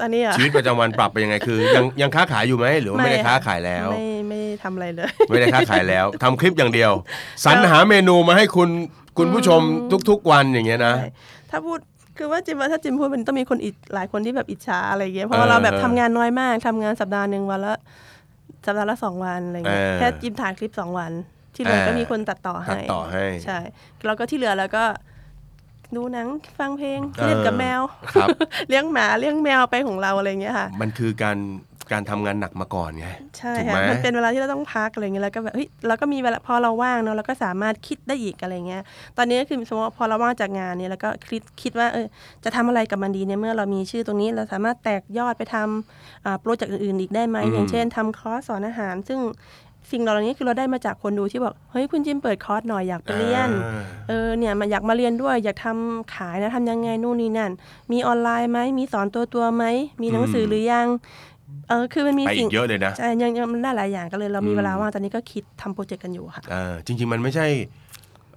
[0.00, 6.92] ตอนนี้อะชีวิตประจำวันปรับไปยังไงคือ ยังยังค้าขายอยู่ไหมหรือว่าไม่ได้ไม่ค้าค่ะขายแล้ว ไม่ไม่ทำอะไรเลย ไม่ได้ค้าขายแล้วทำคลิปอย่างเดียว
[7.44, 8.68] สรรหาเมนูมาให้คุณ
[9.18, 9.60] คุณผู้ชม
[10.10, 11.10] ทุกๆวันอย่างเงี้ยนะใช่
[11.50, 11.78] ถ้าพูด
[12.16, 17.76] คือว่าจิมว่าถ้าจิมพูดมันต้องมีคนอีกหลายคนที่แบบอิจฉาอะไรเงี้ยเพราะว่าเออเราแบบทำงานน้อยมากทำงานสัปดาห์หนึ่งวันละ
[18.66, 21.12] สัปดาห์ละสองวันอะไรเงี้ยเออแค่จิมถ่ายคลิปสองวัน
[21.54, 23.58] ที่เหลือเออก็มีคนตัดต่อให้ตัดต่อให้ใช่
[24.04, 24.84] แล้วก็ที่เหลือแล้วก็
[25.96, 27.80] ดูหนังฟังเพลงเออเล่นกับแมว
[28.14, 28.28] ครับ
[28.68, 31.38] เลี้ยงหมาเลี้ยงแมวไปของเราอะไรเงี้ยค่ะ มันคือการ
[31.92, 33.06] การทำงานหนักมาก่อนไง
[33.38, 38.82] ใช่ถูกค่ะไหมมันเป็นเวลาที่เราต้องพักอะไรเงี้ยแล้วก็แบบเฮ้ยเราก็มีเวลาพอเราว่างเนาะเราก็สามารถคิดได้อีกอะไรเงี้ย
[39.16, 42.06] ตอนนี้ก็คือสมมติว่าพอเราว่างจากงานเนี่ยแล้วก็คิดคิดว่าเออ
[42.44, 49.20] จะทำอะไรกับมันดีเนี่ยเมื่อเรามีชื่อตรงนี้เราสามารถแตกยอดไปทำอ่าโปรเจกต์อื่นๆอีกได้ไหมอืมอย่างเช่นทำคอร์สสอนอาหาร ซึ่ง
[49.92, 57.52] สิ่งเหล่านี้คือเราได้มาจากคนดูที่บอกเฮ้ยคุณจิมเปิดคอร์สหน่อยอยากไปเรียนอ่าเออเนี่ยมาอยากมาเรียนด้วย อยากทำขายนะทำยังไงนู่นนี่นั่น
[57.92, 59.64] มีออนไลน์ไหมมีสอนตัวตัวๆไหม
[60.02, 60.86] มีหนังสือหรือยัง
[61.68, 67.46] เออคือมันมีสิ่งไปอีกเยอะเลยนะ ใช่ยังยังมันได้หลายอย่างก็เลยเรามีอืมเวลาว่างตอนนี้ก็คิดทำโปรเจกต์กันอยู่ค่ะ เออจริง ๆ มันไม่ใช่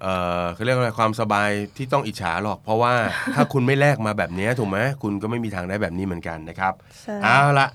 [0.01, 0.07] เอ
[0.41, 2.93] อเขาเรียกว่าอะไรความสบายที่ต้องอิจฉาหรอก เพราะว่า
[3.36, 7.68] ถ้าคุณไม่แลกมาแบบนี้ถูกไหมคุณก็ไม่มีทางได้แบบนี้เหมือนกันนะครับใช่ เอาละ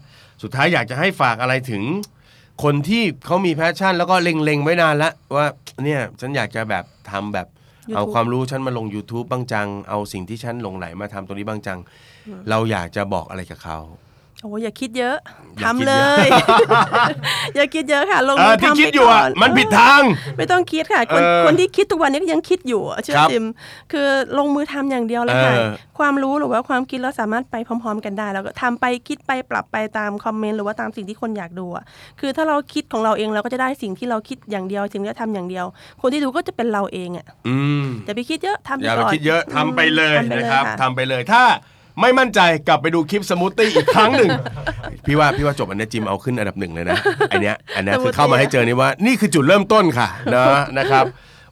[0.43, 1.83] สุดท้ายอยากจะให้ฝากอะไรถึง
[2.65, 5.47] คนที่เขามี passion แล้วก็เล็งๆไว้นานแล้วว่า
[5.85, 11.79] เนี่ยฉันอยากจะแบบทำแบบ YouTube เอาความรู้ฉันมาลง YouTube บ้างจัง เอาสิ่งที่ฉันหลงไหลมาทำตรงนี้บ้างจัง
[12.51, 13.79] เราอยากจะบอกอะไรกับเขา
[14.43, 15.17] โอ้ยอย่าคิดเยอะ
[15.59, 16.29] อย่าทำคิดเลเยอะย
[17.57, 20.03] อย่าคิดเยอะค่ะลงเอมืออที่ทำคิดไปอยู่ก่อะนมันผิดทาง
[20.37, 23.45] ไม่ต้องคิดค่ะ คนเออคนที่คิดทุกวันนี้ก็ยังคิดอยู่อะเชื่อครับจิม
[23.93, 31.85] คือลงมือทำอย่างเดียวเลยค่ะเออความรู้หรือว่าความคิดเราสามารถไปพร้อม ๆ กันได้ แล้วก็ทำไปคิดไปปรับไปตามคอมเมนต์หรือว่าตามสิ่งที่คนอยากดูอะ
[32.21, 35.67] คือถ้าเราคิดของเราเองเราก็จะได้สิ่งที่เราคิดอย่างเดียวสิ่งที่เราทำอย่างเดียว
[36.01, 41.43] คนที่ดูก็จะเป็นเราเองอะอืมอย่าไปคิดเยอะทำไปอย่าไปก่อนคิดเยอะทำไปเลยทำไปนะครับค่ะทำไปเลยถ้า
[42.01, 44.31] ไม่มั่นใจกลับไปดูคลิปสมูทตี้อีกครั้งหนึ่ง
[45.07, 46.99] พี่ว่าพี่ว่าจบอันเนี้ยจิมเอาขึ้นอันดับหนึ่งเลยนะ
[47.33, 50.45] อันเนี้ยอันเนี้ยคือเข้ามาให้เจอนี่ว่านี่คือจุดเริ่มต้นค่ะนะ
[50.79, 51.05] นะครับ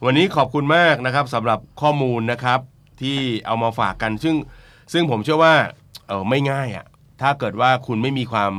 [0.05, 2.59] วันนี้ขอบคุณมากนะครับสำหรับข้อมูลนะครับ
[3.01, 4.35] ที่เอามาฝากกัน ซึ่ง
[4.93, 5.53] ซึ่งผมเชื่อว่า
[6.07, 6.85] เออไม่ง่ายอะ
[7.21, 8.53] ถ้าเกิดว่าคุณไม่มีความ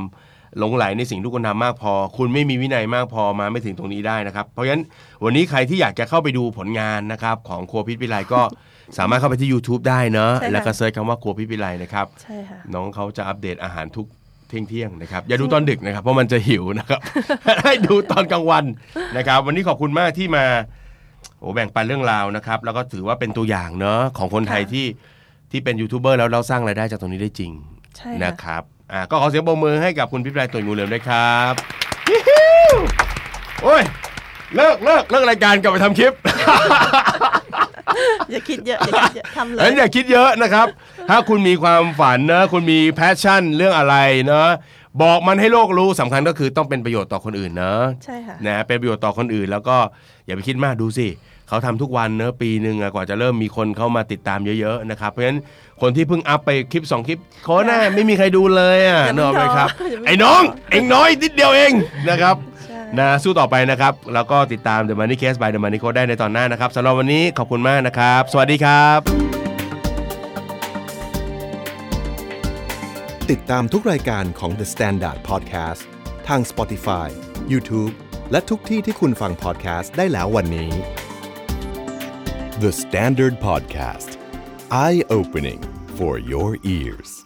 [0.57, 4.83] หลงไหลในสิ่งที่คุณทำมากพอ คุณไม่มีวินัยมากพอมาไม่ถึงตรงนี้ได้นะครับ เพราะฉะนั้น
[5.23, 8.41] วันนี้ใครที่อยากจะเข้าไปดูผลงานนะครับของครัวพิษวิไลก็
[8.97, 14.07] สามารถเข้าไปที่ YouTube ได้เนอะใช่ค่ะ แล้วก็เซิร์ชคำว่าครัวพิษวิไลนะครับ ใช่ค่ะ น้องเขาจะอัปเดตอาหารทุก
[14.49, 16.99] เที่ยงเที่ยงๆนะครับ อย่าดูตอนดึกนะครับ เพราะมันจะหิวนะครับ
[17.63, 18.65] ให้ดูตอนกลางวัน
[19.17, 20.45] นะครับ วันนี้ขอบคุณมากที่มา
[21.39, 24.85] โอ้แบ่งปันเรื่องราวนะครับ แล้วก็ถือว่าเป็นตัวอย่างเนอะของคนไทยค่ะ ที่
[25.51, 27.51] ที่เป็นยูทูบเบอร์แล้วเราสร้างรายได้จากตรงนี้ได้จริง
[27.97, 31.53] ใช่นะค่ะครับอ่าก็ขอเสียงปรบมือให้กับคุณพิศพิไลตัวงูเหลือมด้วยครับ
[32.09, 32.19] ฮิ้
[32.73, 32.75] ว
[33.63, 33.81] โอ้ย
[34.55, 36.13] เลิกเลิกเลิกรายการกลับไปทำคลิป
[38.31, 40.67] อย่าคิดเยอะอย่าคิดเยอะทำเลเอ้ยยอย่าคิดเยอะนะครับ
[41.09, 43.95] ถ้าคุณมีความฝันนะคุณมี passion เรื่องอะไร
[44.27, 44.49] เนาะ
[45.01, 49.77] บอกมันให้โลกรู้สำคัญก็คือต้องเป็นประโยชน์ต่อคนอื่นเนอะใช่ค่ะนะเป็นประโยชน์ต่อคนอื่น แล้วก็
[50.25, 51.07] อย่าไปคิดมากดูสิ
[51.47, 55.39] เขาทำทุกวันเนอะปีหนึ่งอะกว่าจะเริ่มมีคนเข้ามาติดตามเยอะๆนะครับเพราะฉะนั้น
[55.81, 61.73] คนที่เพิ่งอัพไปคลิป 2 คลิปโคน่าไม่มีใครดูเลยอะอย่าเนเพิ่กงอะไหมครับท้ออย่าเพิ่งไอ้น้องท้อเอ็งน้อยนิดเดียวเอง
[62.09, 62.50] นะครับใช่
[62.99, 68.99] นะสู้ต่อไปนะครับ แล้วก็ติดตาม The Money Case by The Money Code ได้ในตอนหน้านะครับสำหรับวันนี้ขอบคุณมากนะครับ สวัสดีครับ
[73.31, 75.83] ติดตามทุกรายการของ The Standard Podcast
[76.27, 77.07] ทาง Spotify,
[77.51, 77.93] YouTube
[78.31, 80.71] และทุกที่ที่คุณฟัง podcast ได้แล้ววันนี้
[82.63, 84.09] The Standard Podcast
[84.85, 85.61] Eye Opening
[85.97, 87.20] for your ears